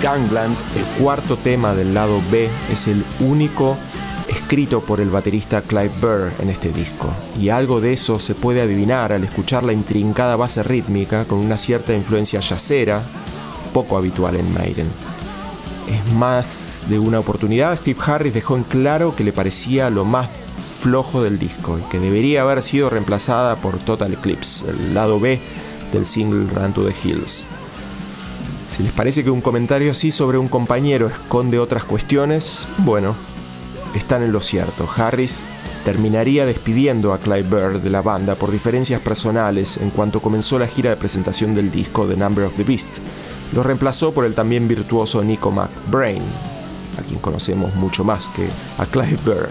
Gangland, 0.10 0.58
el 0.76 1.04
cuarto 1.04 1.38
tema 1.38 1.76
del 1.76 1.94
lado 1.94 2.20
B, 2.32 2.50
es 2.72 2.88
el 2.88 3.06
único 3.20 3.78
escrito 4.28 4.82
por 4.82 5.02
el 5.02 5.12
baterista 5.12 5.62
Clive 5.62 5.92
Burr 6.02 6.32
en 6.40 6.50
este 6.50 6.72
disco, 6.72 7.14
y 7.40 7.50
algo 7.50 7.80
de 7.80 7.94
eso 7.94 8.18
se 8.18 8.34
puede 8.34 8.62
adivinar 8.62 9.14
al 9.14 9.24
escuchar 9.24 9.62
la 9.62 9.72
intrincada 9.72 10.36
base 10.36 10.64
rítmica 10.64 11.26
con 11.26 11.38
una 11.38 11.60
cierta 11.60 11.94
influencia 11.94 12.40
yacera, 12.40 13.04
poco 13.72 13.98
habitual 13.98 14.36
en 14.38 14.52
Maiden. 14.52 14.88
Es 15.88 16.12
más 16.14 16.88
de 16.90 16.98
una 16.98 17.20
oportunidad, 17.20 17.78
Steve 17.78 18.00
Harris 18.04 18.34
dejó 18.34 18.58
en 18.58 18.64
claro 18.64 19.16
que 19.16 19.24
le 19.24 19.32
parecía 19.32 19.92
lo 19.92 20.06
más 20.06 20.28
flojo 20.80 21.22
del 21.22 21.38
disco 21.38 21.78
y 21.78 21.84
que 21.84 22.00
debería 22.00 22.42
haber 22.42 22.64
sido 22.64 22.90
reemplazada 22.90 23.58
por 23.58 23.78
Total 23.78 24.12
Eclipse, 24.12 24.72
el 24.72 24.96
lado 24.96 25.20
B 25.20 25.40
del 25.94 26.08
single 26.08 26.52
Run 26.52 26.74
to 26.74 26.84
the 26.84 26.96
Hills. 27.08 27.46
Si 28.70 28.84
les 28.84 28.92
parece 28.92 29.24
que 29.24 29.32
un 29.32 29.42
comentario 29.42 29.92
así 29.92 30.12
sobre 30.12 30.38
un 30.38 30.48
compañero 30.48 31.08
esconde 31.08 31.60
otras 31.60 31.84
cuestiones, 31.84 32.68
bueno, 32.78 33.16
están 33.96 34.22
en 34.24 34.32
lo 34.32 34.42
cierto. 34.42 34.88
Harris 34.96 35.42
terminaría 35.84 36.46
despidiendo 36.46 37.14
a 37.14 37.20
Clive 37.20 37.44
Burr 37.44 37.82
de 37.82 37.90
la 37.90 38.02
banda 38.02 38.36
por 38.36 38.52
diferencias 38.52 39.02
personales 39.02 39.78
en 39.78 39.90
cuanto 39.90 40.22
comenzó 40.22 40.60
la 40.60 40.68
gira 40.68 40.92
de 40.92 40.98
presentación 40.98 41.56
del 41.56 41.72
disco 41.72 42.06
The 42.06 42.16
Number 42.16 42.46
of 42.46 42.56
the 42.56 42.64
Beast. 42.64 42.98
Lo 43.54 43.64
reemplazó 43.64 44.14
por 44.14 44.26
el 44.26 44.36
también 44.36 44.68
virtuoso 44.68 45.24
Nico 45.24 45.50
McBrain, 45.50 46.22
a 47.00 47.02
quien 47.02 47.20
conocemos 47.20 47.74
mucho 47.76 48.04
más 48.04 48.28
que 48.30 48.48
a 48.78 48.86
Clive 48.86 49.18
Burr, 49.26 49.50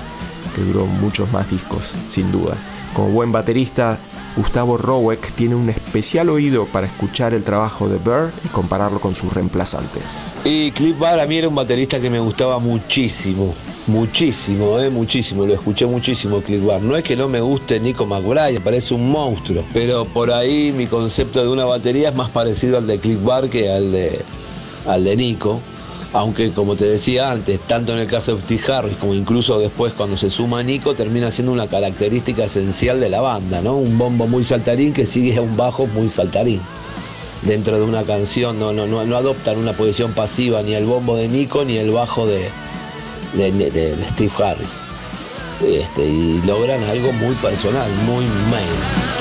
que 0.55 0.63
duró 0.63 0.87
muchos 0.87 1.31
más 1.33 1.51
discos, 1.51 1.95
sin 2.09 2.31
duda. 2.31 2.55
Como 2.99 3.11
buen 3.11 3.31
baterista, 3.31 3.97
Gustavo 4.37 4.77
Roweck 4.77 5.31
tiene 5.35 5.55
un 5.55 5.71
especial 5.71 6.29
oído 6.31 6.67
para 6.67 6.89
escuchar 6.89 7.33
el 7.33 7.45
trabajo 7.45 7.89
de 7.89 7.97
Burr 7.97 8.33
y 8.45 8.49
compararlo 8.49 9.01
con 9.01 9.15
su 9.15 9.31
reemplazante. 9.31 10.01
Y 10.45 10.73
Cliff 10.73 10.99
Bar 10.99 11.21
a 11.21 11.27
mí 11.27 11.37
era 11.37 11.47
un 11.47 11.55
baterista 11.55 12.01
que 12.01 12.11
me 12.11 12.19
gustaba 12.19 12.59
muchísimo, 12.59 13.55
muchísimo, 13.87 14.81
eh, 14.81 14.91
muchísimo, 14.91 15.47
lo 15.47 15.55
escuché 15.55 15.87
muchísimo 15.87 16.41
Cliff 16.41 16.67
Bar. 16.67 16.83
No 16.83 16.97
es 16.97 17.05
que 17.05 17.15
no 17.15 17.29
me 17.29 17.41
guste 17.41 17.79
Nico 17.79 18.05
McBride, 18.05 18.59
parece 18.59 18.95
un 18.95 19.09
monstruo, 19.13 19.63
pero 19.73 20.05
por 20.05 20.33
ahí 20.33 20.73
mi 20.77 20.89
concepto 20.89 21.41
de 21.41 21.51
una 21.51 21.67
batería 21.67 22.09
es 22.09 22.17
más 22.17 22.31
parecido 22.31 22.79
al 22.79 22.89
de 22.89 22.99
Cliff 22.99 23.23
Bar 23.23 23.49
que 23.49 23.71
al 23.71 23.93
de, 23.93 24.23
al 24.89 25.05
de 25.05 25.15
Nico. 25.15 25.61
Aunque 26.13 26.51
como 26.53 26.75
te 26.75 26.87
decía 26.87 27.31
antes, 27.31 27.61
tanto 27.61 27.93
en 27.93 27.99
el 27.99 28.07
caso 28.07 28.35
de 28.35 28.43
Steve 28.43 28.73
Harris 28.73 28.97
como 28.97 29.15
incluso 29.15 29.59
después 29.59 29.93
cuando 29.93 30.17
se 30.17 30.31
suma 30.31 30.63
Nico, 30.63 30.95
termina 30.95 31.31
siendo 31.31 31.53
una 31.53 31.69
característica 31.69 32.45
esencial 32.45 32.99
de 32.99 33.11
la 33.11 33.21
banda, 33.21 33.61
¿no? 33.61 33.77
Un 33.77 33.99
bombo 33.99 34.27
muy 34.27 34.43
saltarín 34.43 34.95
que 34.95 35.05
sigue 35.05 35.37
a 35.37 35.43
un 35.43 35.57
bajo 35.57 35.87
muy 35.87 36.09
saltarín 36.09 36.61
dentro 37.43 37.77
de 37.77 37.83
una 37.85 38.05
canción, 38.05 38.59
no, 38.59 38.73
no, 38.73 38.87
no, 38.87 39.17
adoptan 39.17 39.59
una 39.59 39.77
posición 39.77 40.13
pasiva 40.13 40.63
ni 40.63 40.75
el 40.75 40.87
bombo 40.87 41.17
de 41.17 41.29
Nico 41.29 41.65
ni 41.65 41.77
el 41.77 41.91
bajo 41.91 42.27
de, 42.27 42.51
de 43.35 43.97
Steve 44.11 44.33
Harris. 44.43 44.83
Este, 45.65 46.07
y 46.07 46.41
logran 46.43 46.83
algo 46.85 47.13
muy 47.13 47.35
personal, 47.37 47.91
muy 48.07 48.25
main. 48.25 49.18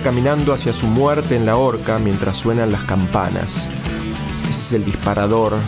Caminando 0.00 0.54
hacia 0.54 0.72
su 0.72 0.86
muerte 0.86 1.36
en 1.36 1.44
la 1.44 1.56
horca 1.56 1.98
mientras 1.98 2.38
suenan 2.38 2.72
las 2.72 2.84
campanas. 2.84 3.68
Ese 4.48 4.50
es 4.50 4.72
el 4.72 4.84
disparador 4.84 5.58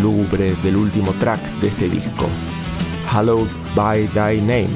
lúgubre 0.00 0.54
del 0.62 0.76
último 0.76 1.12
track 1.14 1.40
de 1.60 1.68
este 1.68 1.88
disco. 1.88 2.26
Hallowed 3.10 3.48
by 3.74 4.06
Thy 4.08 4.40
Name. 4.40 4.68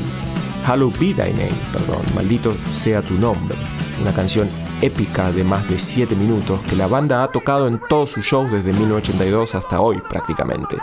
Hallowed 0.66 0.98
be 0.98 1.14
Thy 1.14 1.32
Name, 1.32 1.54
perdón, 1.72 2.02
maldito 2.14 2.54
sea 2.70 3.02
tu 3.02 3.14
nombre. 3.14 3.56
Una 4.00 4.12
canción 4.12 4.48
épica 4.82 5.30
de 5.30 5.44
más 5.44 5.68
de 5.68 5.78
7 5.78 6.16
minutos 6.16 6.60
que 6.62 6.74
la 6.74 6.86
banda 6.86 7.22
ha 7.22 7.28
tocado 7.28 7.68
en 7.68 7.80
todos 7.88 8.10
sus 8.10 8.24
shows 8.24 8.50
desde 8.50 8.72
1982 8.72 9.54
hasta 9.54 9.80
hoy 9.80 10.00
prácticamente. 10.08 10.76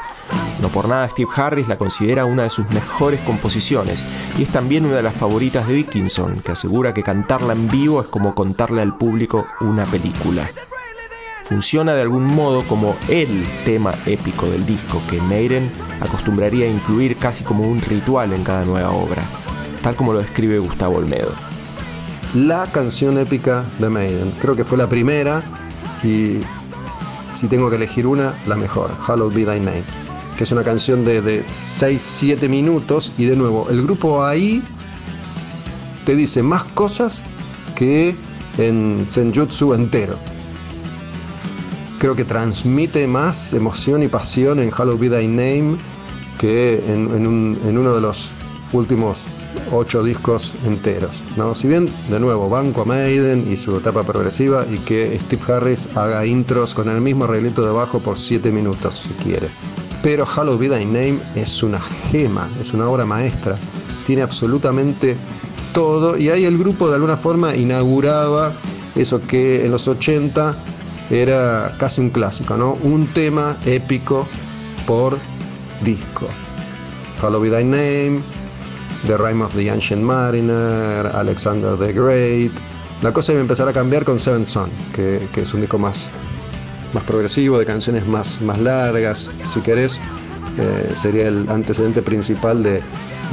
No 0.62 0.69
por 0.69 0.88
nada 0.88 1.08
Steve 1.10 1.30
Harris 1.36 1.67
la 1.67 1.77
considera 1.77 2.25
una 2.25 2.43
de 2.43 2.49
sus 2.49 2.69
mejores 2.69 3.19
composiciones 3.21 4.06
y 4.38 4.43
es 4.43 4.49
también 4.49 4.86
una 4.86 4.95
de 4.95 5.03
las 5.03 5.15
favoritas 5.15 5.67
de 5.67 5.73
Dickinson, 5.73 6.41
que 6.41 6.51
asegura 6.51 6.93
que 6.93 7.03
cantarla 7.03 7.53
en 7.53 7.67
vivo 7.67 8.01
es 8.01 8.08
como 8.08 8.34
contarle 8.34 8.82
al 8.82 8.97
público 8.97 9.45
una 9.62 9.86
película. 9.86 10.49
Funciona 11.43 11.93
de 11.93 12.01
algún 12.01 12.25
modo 12.25 12.63
como 12.63 12.95
el 13.08 13.45
tema 13.63 13.93
épico 14.06 14.47
del 14.47 14.65
disco 14.65 15.01
que 15.10 15.21
Maiden 15.21 15.71
acostumbraría 16.01 16.65
a 16.65 16.69
incluir 16.69 17.17
casi 17.17 17.43
como 17.43 17.63
un 17.63 17.82
ritual 17.82 18.34
en 18.34 18.43
cada 18.43 18.65
nueva 18.65 18.91
obra, 18.91 19.23
tal 19.82 19.95
como 19.95 20.12
lo 20.12 20.19
describe 20.19 20.60
Gustavo 20.60 20.97
Olmedo 20.97 21.34
la 22.34 22.67
canción 22.71 23.17
épica 23.17 23.65
de 23.80 23.89
Maiden. 23.89 24.32
Creo 24.41 24.56
que 24.56 24.65
fue 24.65 24.77
la 24.77 24.89
primera 24.89 25.43
y 26.03 26.39
si 27.34 27.47
tengo 27.47 27.69
que 27.69 27.77
elegir 27.77 28.08
una, 28.08 28.36
la 28.45 28.56
mejor, 28.56 28.91
Hallowed 29.06 29.34
Be 29.34 29.45
Thy 29.45 29.60
Name, 29.60 29.84
que 30.38 30.43
es 30.43 30.52
una 30.52 30.63
canción 30.63 31.04
de, 31.04 31.43
6-7 31.63 32.47
minutos 32.47 33.12
y 33.17 33.26
de 33.26 33.36
nuevo, 33.36 33.67
el 33.69 33.82
grupo 33.82 34.23
ahí 34.23 34.63
te 36.06 36.15
dice 36.15 36.43
más 36.43 36.63
cosas 36.63 37.23
que 37.76 38.15
en 38.58 39.06
Senjutsu 39.08 39.73
entero. 39.73 40.17
Creo 42.00 42.15
que 42.15 42.23
transmite 42.23 43.08
más 43.08 43.54
emoción 43.54 44.04
y 44.04 44.08
pasión 44.08 44.60
en 44.60 44.69
Hallowed 44.69 45.00
Be 45.00 45.10
Thy 45.10 45.28
Name 45.28 45.78
que 46.38 46.84
en, 46.88 47.78
uno 47.78 47.95
de 47.95 48.02
los 48.02 48.30
últimos 48.71 49.26
ocho 49.71 50.04
discos 50.04 50.54
enteros. 50.65 51.23
¿no? 51.36 51.56
Si 51.56 51.67
bien, 51.67 51.89
de 52.10 52.19
nuevo, 52.19 52.47
banco 52.47 52.86
Maiden 52.86 53.52
y 53.52 53.58
su 53.58 53.76
etapa 53.78 54.04
progresiva 54.04 54.67
y 54.71 54.78
que 54.78 55.19
Steve 55.19 55.41
Harris 55.52 55.89
haga 55.95 56.23
intros 56.28 56.76
con 56.76 56.89
el 56.89 57.02
mismo 57.02 57.23
arreglito 57.23 57.65
de 57.65 57.71
bajo 57.71 58.00
por 58.00 58.19
7 58.19 58.52
minutos, 58.52 59.08
si 59.08 59.23
quiere. 59.23 59.50
Pero 60.04 60.26
Halloween 60.26 60.70
Be 60.70 60.86
Name 60.86 61.20
es 61.36 61.64
una 61.64 61.80
gema, 61.80 62.50
es 62.62 62.74
una 62.74 62.88
obra 62.88 63.06
maestra. 63.06 63.58
Tiene 64.06 64.22
absolutamente 64.22 65.18
todo 65.74 66.18
y 66.18 66.30
ahí 66.30 66.46
el 66.46 66.58
grupo 66.58 66.88
de 66.88 66.96
alguna 66.96 67.18
forma 67.18 67.56
inauguraba 67.56 68.54
eso 68.96 69.22
que 69.22 69.66
en 69.66 69.72
los 69.72 69.88
80 69.88 70.56
era 71.10 71.76
casi 71.78 72.02
un 72.02 72.10
clásico, 72.10 72.58
¿no? 72.58 72.74
Un 72.84 73.08
tema 73.14 73.58
épico 73.66 74.28
por 74.86 75.18
disco. 75.84 76.28
Halloween 77.20 77.52
Be 77.52 77.64
Name, 77.64 78.24
The 79.06 79.18
Rime 79.18 79.44
of 79.44 79.56
the 79.56 79.70
Ancient 79.70 80.02
Mariner, 80.02 81.08
Alexander 81.14 81.78
the 81.78 81.94
Great. 81.94 82.52
La 83.02 83.14
cosa 83.14 83.32
iba 83.32 83.40
a 83.40 83.42
empezar 83.42 83.68
a 83.68 83.74
cambiar 83.74 84.04
con 84.04 84.20
Seventh 84.20 84.48
Son, 84.48 84.70
que, 84.94 85.30
es 85.36 85.54
un 85.54 85.62
disco 85.62 85.78
más, 85.78 86.10
más 86.98 87.06
progresivo, 87.06 87.60
de 87.60 87.66
canciones 87.66 88.08
más, 88.08 88.42
más 88.42 88.58
largas. 88.58 89.30
Si 89.54 89.62
querés, 89.62 90.00
eh, 90.58 90.96
sería 91.00 91.28
el 91.28 91.48
antecedente 91.48 92.02
principal 92.02 92.64
de, 92.64 92.82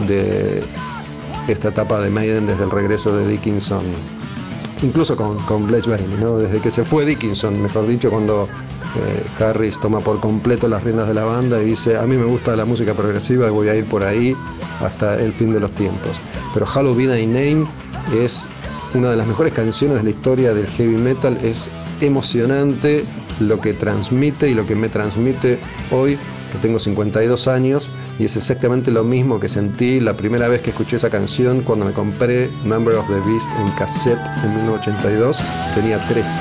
de, 0.07 0.63
esta 1.49 1.69
etapa 1.69 1.99
de 2.01 2.11
Maiden 2.11 2.47
desde 2.47 2.65
el 2.65 2.71
regreso 2.71 3.17
de 3.17 3.27
Dickinson. 3.27 3.85
Incluso 4.83 5.17
con, 5.17 5.39
con 5.47 5.67
Blaze 5.67 5.89
Bailey, 5.89 6.19
¿no? 6.21 6.37
desde 6.37 6.61
que 6.61 6.71
se 6.71 6.85
fue 6.85 7.07
Dickinson, 7.07 7.63
mejor 7.63 7.87
dicho, 7.87 8.11
cuando 8.11 8.45
eh, 8.97 9.43
Harris 9.43 9.81
toma 9.81 10.01
por 10.01 10.21
completo 10.21 10.69
las 10.69 10.85
riendas 10.85 11.09
de 11.09 11.15
la 11.15 11.25
banda 11.25 11.63
y 11.63 11.65
dice, 11.65 11.97
a 11.97 12.03
mí 12.03 12.19
me 12.19 12.27
gusta 12.27 12.55
la 12.57 12.67
música 12.67 12.93
progresiva 12.93 13.47
y 13.47 13.51
voy 13.51 13.69
a 13.71 13.77
ir 13.77 13.87
por 13.87 14.05
ahí 14.05 14.37
hasta 14.83 15.19
el 15.19 15.33
fin 15.33 15.55
de 15.55 15.61
los 15.61 15.71
tiempos. 15.71 16.21
Pero 16.53 16.67
Halloween 16.67 17.19
y 17.19 17.27
Name 17.27 17.67
es 18.15 18.47
una 18.93 19.09
de 19.09 19.17
las 19.17 19.27
mejores 19.27 19.53
canciones 19.53 19.97
de 19.97 20.03
la 20.05 20.11
historia 20.11 20.53
del 20.53 20.67
heavy 20.67 20.99
metal, 20.99 21.39
es 21.43 21.71
emocionante 22.03 23.07
lo 23.41 23.61
que 23.61 23.73
transmite 23.73 24.49
y 24.49 24.55
lo 24.55 24.67
que 24.67 24.75
me 24.75 24.89
transmite 24.89 25.59
hoy, 25.91 26.19
que 26.53 26.59
tengo 26.61 26.79
52 26.79 27.49
años, 27.49 27.91
y 28.19 28.25
es 28.25 28.37
exactamente 28.37 28.91
lo 28.91 29.05
mismo 29.05 29.41
que 29.41 29.49
sentí 29.49 30.01
la 30.01 30.17
primera 30.17 30.49
vez 30.49 30.63
que 30.63 30.71
escuché 30.71 30.97
esa 30.97 31.11
canción 31.11 31.63
cuando 31.63 31.85
me 31.85 31.93
compré 31.93 32.51
Number 32.65 32.95
of 32.95 33.07
the 33.09 33.21
Beast 33.29 33.49
en 33.59 33.71
cassette 33.73 34.21
en 34.45 34.55
1982, 34.55 35.39
tenía 35.75 35.99
13. 36.07 36.41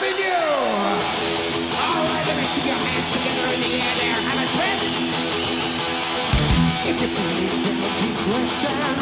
Number 0.00 0.27
you 7.00 7.06
put 7.06 7.16
down 7.16 7.94
to 7.98 8.08
Western 8.28 8.98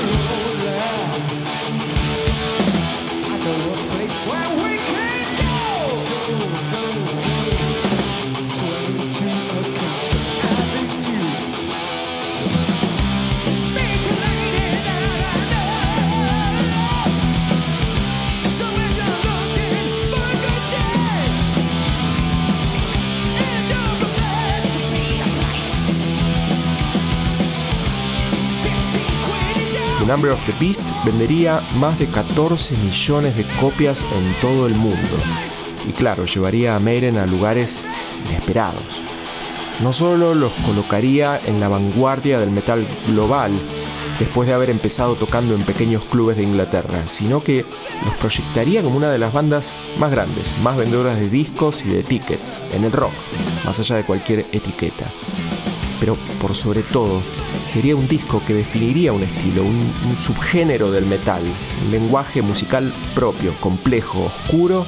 I 3.25 3.39
know 3.43 3.73
a 3.73 3.89
place 3.91 4.19
where 4.27 4.49
we 4.65 4.86
of 30.11 30.47
the 30.47 30.65
Beast 30.65 30.83
vendería 31.05 31.61
más 31.79 31.99
de 31.99 32.07
14 32.07 32.77
millones 32.77 33.37
de 33.37 33.45
copias 33.61 34.03
en 34.03 34.41
todo 34.41 34.69
el 34.69 34.75
mundo. 34.75 35.17
Y 35.89 35.93
claro, 35.93 36.27
llevaría 36.27 36.77
a 36.77 36.81
Maiden 36.81 37.19
a 37.19 37.27
lugares 37.27 37.83
inesperados. 38.25 39.03
No 39.83 39.93
solo 39.93 40.35
los 40.35 40.53
colocaría 40.65 41.41
en 41.45 41.59
la 41.59 41.69
vanguardia 41.69 42.39
del 42.39 42.51
metal 42.51 42.87
global, 43.09 43.51
después 44.21 44.47
de 44.47 44.55
haber 44.55 44.71
empezado 44.71 45.17
tocando 45.17 45.55
en 45.55 45.63
pequeños 45.63 46.05
clubes 46.05 46.37
de 46.37 46.45
Inglaterra, 46.45 47.05
sino 47.05 47.43
que 47.43 47.65
los 48.05 48.15
proyectaría 48.17 48.83
como 48.83 48.97
una 48.97 49.11
de 49.11 49.19
las 49.19 49.33
bandas 49.33 49.73
más 49.99 50.13
grandes, 50.13 50.57
más 50.63 50.77
vendedoras 50.77 51.19
de 51.19 51.29
discos 51.29 51.85
y 51.85 51.89
de 51.89 52.05
tickets 52.05 52.63
en 52.73 52.85
el 52.85 52.93
rock, 52.93 53.13
más 53.65 53.79
allá 53.81 53.97
de 53.97 54.05
cualquier 54.05 54.47
etiqueta. 54.53 55.13
Pero 56.01 56.17
por 56.41 56.55
sobre 56.55 56.83
todo, 56.83 57.23
sería 57.65 57.97
un 57.97 58.09
disco 58.09 58.43
que 58.47 58.55
definiría 58.55 59.13
un 59.13 59.23
estilo, 59.23 59.65
un, 59.65 60.17
subgénero 60.19 60.91
del 60.91 61.07
metal, 61.07 61.43
un 61.85 61.91
lenguaje 61.91 62.43
musical 62.43 62.93
propio, 63.15 63.55
complejo, 63.61 64.25
oscuro 64.25 64.87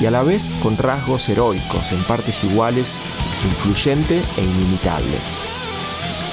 y 0.00 0.06
a 0.06 0.10
la 0.10 0.22
vez 0.22 0.52
con 0.62 0.76
rasgos 0.76 1.28
heroicos, 1.28 1.90
en 1.90 2.02
partes 2.04 2.44
iguales, 2.44 3.00
influyente 3.44 4.22
e 4.36 4.42
inimitable. 4.42 5.16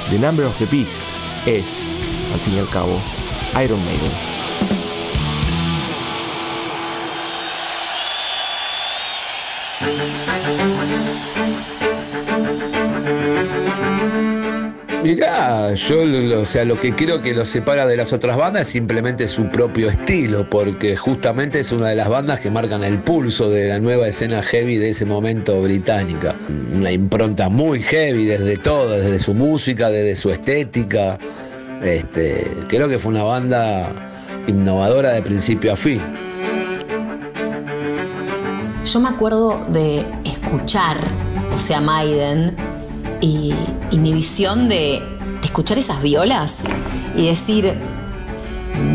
The 0.09 0.19
Number 0.19 0.45
of 0.45 0.57
the 0.57 0.65
Beast 0.65 1.03
es, 1.45 1.83
al 2.33 2.39
fin 2.41 2.55
y 2.55 2.59
al 2.59 2.69
cabo, 2.69 2.99
Iron 3.63 3.83
Maiden. 3.85 4.32
Mirá, 15.03 15.73
yo 15.73 16.03
o 16.39 16.45
sea, 16.45 16.63
lo 16.63 16.79
que 16.79 16.95
creo 16.95 17.21
que 17.21 17.33
lo 17.33 17.43
separa 17.43 17.85
de 17.85 17.97
las 17.97 18.13
otras 18.13 18.37
bandas 18.37 18.61
es 18.61 18.67
simplemente 18.69 19.27
su 19.27 19.49
propio 19.49 19.89
estilo, 19.89 20.49
porque 20.49 20.95
justamente 20.95 21.59
es 21.59 21.73
una 21.73 21.89
de 21.89 21.95
las 21.95 22.07
bandas 22.07 22.39
que 22.39 22.49
marcan 22.49 22.85
el 22.85 22.99
pulso 22.99 23.49
de 23.49 23.67
la 23.67 23.79
nueva 23.79 24.07
escena 24.07 24.41
heavy 24.41 24.77
de 24.77 24.91
ese 24.91 25.05
momento 25.05 25.61
británica. 25.61 26.37
Una 26.73 26.89
impronta 26.89 27.49
muy 27.49 27.81
heavy 27.81 28.25
desde 28.27 28.55
todo, 28.55 28.91
desde 28.91 29.19
su 29.19 29.33
música, 29.33 29.89
desde 29.89 30.15
su 30.15 30.29
estética. 30.29 31.17
Este, 31.83 32.47
creo 32.69 32.87
que 32.87 32.97
fue 32.97 33.11
una 33.11 33.23
banda 33.23 33.91
innovadora 34.47 35.11
de 35.11 35.21
principio 35.21 35.73
a 35.73 35.75
fin. 35.75 35.99
Yo 38.85 38.99
me 39.01 39.09
acuerdo 39.09 39.65
de 39.67 40.05
escuchar, 40.23 40.97
o 41.53 41.57
sea, 41.57 41.81
Maiden, 41.81 42.55
y, 43.23 43.53
mi 43.97 44.13
visión 44.13 44.67
de, 44.67 45.01
escuchar 45.43 45.77
esas 45.77 46.01
violas 46.01 46.59
y 47.15 47.27
decir, 47.27 47.75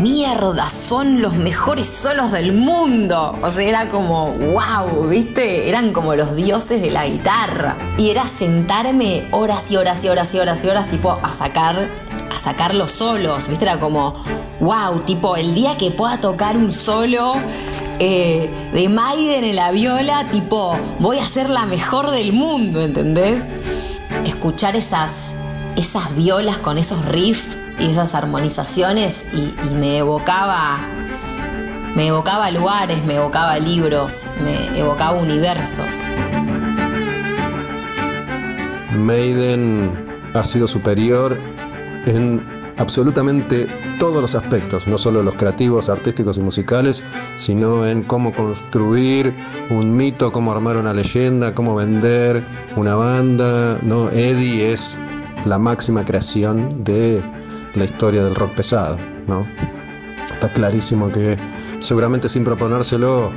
mierda, 0.01 0.67
son 0.67 1.21
los 1.21 1.35
mejores 1.35 1.87
solos 1.87 2.31
del 2.31 2.53
mundo. 2.53 3.37
O 3.41 3.49
sea, 3.49 3.63
era 3.63 3.87
como, 3.87 4.31
wow, 4.31 5.07
¿viste? 5.07 5.69
Eran 5.69 5.93
como 5.93 6.15
los 6.15 6.35
dioses 6.35 6.81
de 6.81 6.91
la 6.91 7.07
guitarra. 7.07 7.75
Y 7.97 8.09
era 8.09 8.27
sentarme 8.27 9.27
horas 9.31 9.71
y 9.71 9.77
horas 9.77 10.03
y 10.03 10.09
horas 10.09 10.33
y 10.33 10.39
horas 10.39 10.63
y 10.63 10.69
horas, 10.69 10.89
tipo, 10.89 11.11
a 11.11 11.33
sacar, 11.33 11.89
a 12.35 12.39
sacar 12.39 12.75
los 12.75 12.91
solos, 12.91 13.47
¿viste? 13.47 13.65
Era 13.65 13.79
como, 13.79 14.15
wow, 14.59 14.99
tipo, 15.05 15.37
el 15.37 15.55
día 15.55 15.77
que 15.77 15.91
pueda 15.91 16.19
tocar 16.19 16.57
un 16.57 16.71
solo 16.71 17.35
eh, 17.99 18.49
de 18.73 18.89
Maiden 18.89 19.43
en 19.43 19.55
la 19.55 19.71
viola, 19.71 20.29
tipo, 20.29 20.77
voy 20.99 21.17
a 21.17 21.23
ser 21.23 21.49
la 21.49 21.65
mejor 21.65 22.11
del 22.11 22.33
mundo, 22.33 22.81
¿entendés? 22.81 23.43
Escuchar 24.25 24.75
esas, 24.75 25.31
esas 25.75 26.15
violas 26.15 26.57
con 26.57 26.77
esos 26.77 27.05
riffs 27.05 27.57
y 27.79 27.89
esas 27.89 28.13
armonizaciones 28.15 29.25
y, 29.33 29.53
me 29.73 29.97
evocaba 29.97 30.79
me 31.95 32.07
evocaba 32.07 32.51
lugares, 32.51 33.03
me 33.03 33.15
evocaba 33.15 33.57
libros, 33.57 34.27
me 34.43 34.77
evocaba 34.79 35.17
universos. 35.17 36.03
Maiden 38.95 40.05
ha 40.33 40.43
sido 40.43 40.67
superior 40.67 41.39
en 42.05 42.58
absolutamente 42.79 43.67
todos 43.99 44.21
los 44.21 44.35
aspectos, 44.35 44.87
no 44.87 44.97
solo 44.97 45.21
los 45.21 45.35
creativos, 45.35 45.89
artísticos 45.89 46.37
y 46.37 46.41
musicales, 46.41 47.03
sino 47.37 47.85
en 47.85 48.03
cómo 48.03 48.33
construir 48.33 49.33
un 49.69 49.95
mito, 49.95 50.31
cómo 50.31 50.51
armar 50.51 50.77
una 50.77 50.93
leyenda, 50.93 51.53
cómo 51.53 51.75
vender 51.75 52.43
una 52.77 52.95
banda. 52.95 53.77
¿no? 53.83 54.09
Eddie 54.09 54.69
es 54.69 54.97
la 55.45 55.59
máxima 55.59 56.05
creación 56.05 56.83
de 56.83 57.21
la 57.75 57.83
historia 57.83 58.23
del 58.23 58.33
rock 58.33 58.55
pesado. 58.55 58.97
¿no? 59.27 59.45
Está 60.31 60.51
clarísimo 60.51 61.11
que 61.11 61.37
seguramente 61.81 62.29
sin 62.29 62.45
proponérselo 62.45 63.29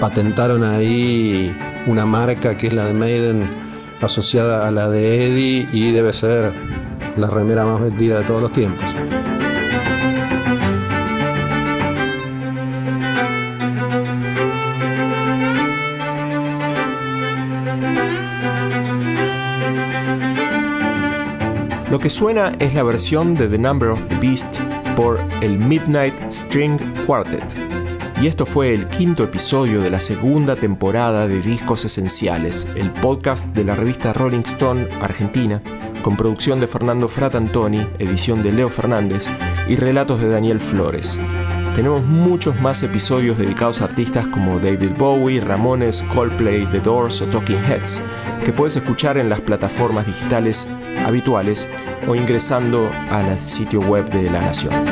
patentaron 0.00 0.64
ahí 0.64 1.56
una 1.86 2.04
marca 2.04 2.56
que 2.56 2.66
es 2.66 2.72
la 2.72 2.84
de 2.86 2.94
Maiden 2.94 3.48
asociada 4.00 4.66
a 4.66 4.72
la 4.72 4.90
de 4.90 5.26
Eddie 5.28 5.68
y 5.72 5.92
debe 5.92 6.12
ser 6.12 6.52
la 7.16 7.28
remera 7.28 7.64
más 7.64 7.80
vendida 7.80 8.18
de 8.18 8.24
todos 8.24 8.42
los 8.42 8.52
tiempos. 8.52 8.94
Lo 21.90 21.98
que 21.98 22.08
suena 22.08 22.52
es 22.58 22.72
la 22.72 22.82
versión 22.84 23.34
de 23.34 23.48
The 23.48 23.58
Number 23.58 23.90
of 23.90 24.00
the 24.08 24.16
Beast 24.16 24.60
por 24.96 25.20
el 25.42 25.58
Midnight 25.58 26.14
String 26.32 26.78
Quartet. 27.04 27.81
Y 28.22 28.28
esto 28.28 28.46
fue 28.46 28.72
el 28.72 28.86
quinto 28.86 29.24
episodio 29.24 29.80
de 29.80 29.90
la 29.90 29.98
segunda 29.98 30.54
temporada 30.54 31.26
de 31.26 31.42
Discos 31.42 31.84
Esenciales, 31.84 32.68
el 32.76 32.92
podcast 32.92 33.48
de 33.48 33.64
la 33.64 33.74
revista 33.74 34.12
Rolling 34.12 34.44
Stone 34.46 34.86
Argentina, 35.00 35.60
con 36.02 36.16
producción 36.16 36.60
de 36.60 36.68
Fernando 36.68 37.08
Fratantoni, 37.08 37.84
edición 37.98 38.40
de 38.44 38.52
Leo 38.52 38.68
Fernández 38.68 39.26
y 39.68 39.74
relatos 39.74 40.20
de 40.20 40.28
Daniel 40.28 40.60
Flores. 40.60 41.18
Tenemos 41.74 42.06
muchos 42.06 42.60
más 42.60 42.84
episodios 42.84 43.38
dedicados 43.38 43.82
a 43.82 43.86
artistas 43.86 44.28
como 44.28 44.60
David 44.60 44.92
Bowie, 44.96 45.40
Ramones, 45.40 46.04
Coldplay, 46.14 46.70
The 46.70 46.78
Doors 46.78 47.22
o 47.22 47.26
Talking 47.26 47.58
Heads, 47.58 48.02
que 48.44 48.52
puedes 48.52 48.76
escuchar 48.76 49.18
en 49.18 49.30
las 49.30 49.40
plataformas 49.40 50.06
digitales 50.06 50.68
habituales 51.04 51.68
o 52.06 52.14
ingresando 52.14 52.88
al 53.10 53.36
sitio 53.36 53.80
web 53.80 54.08
de 54.10 54.30
La 54.30 54.42
Nación. 54.42 54.91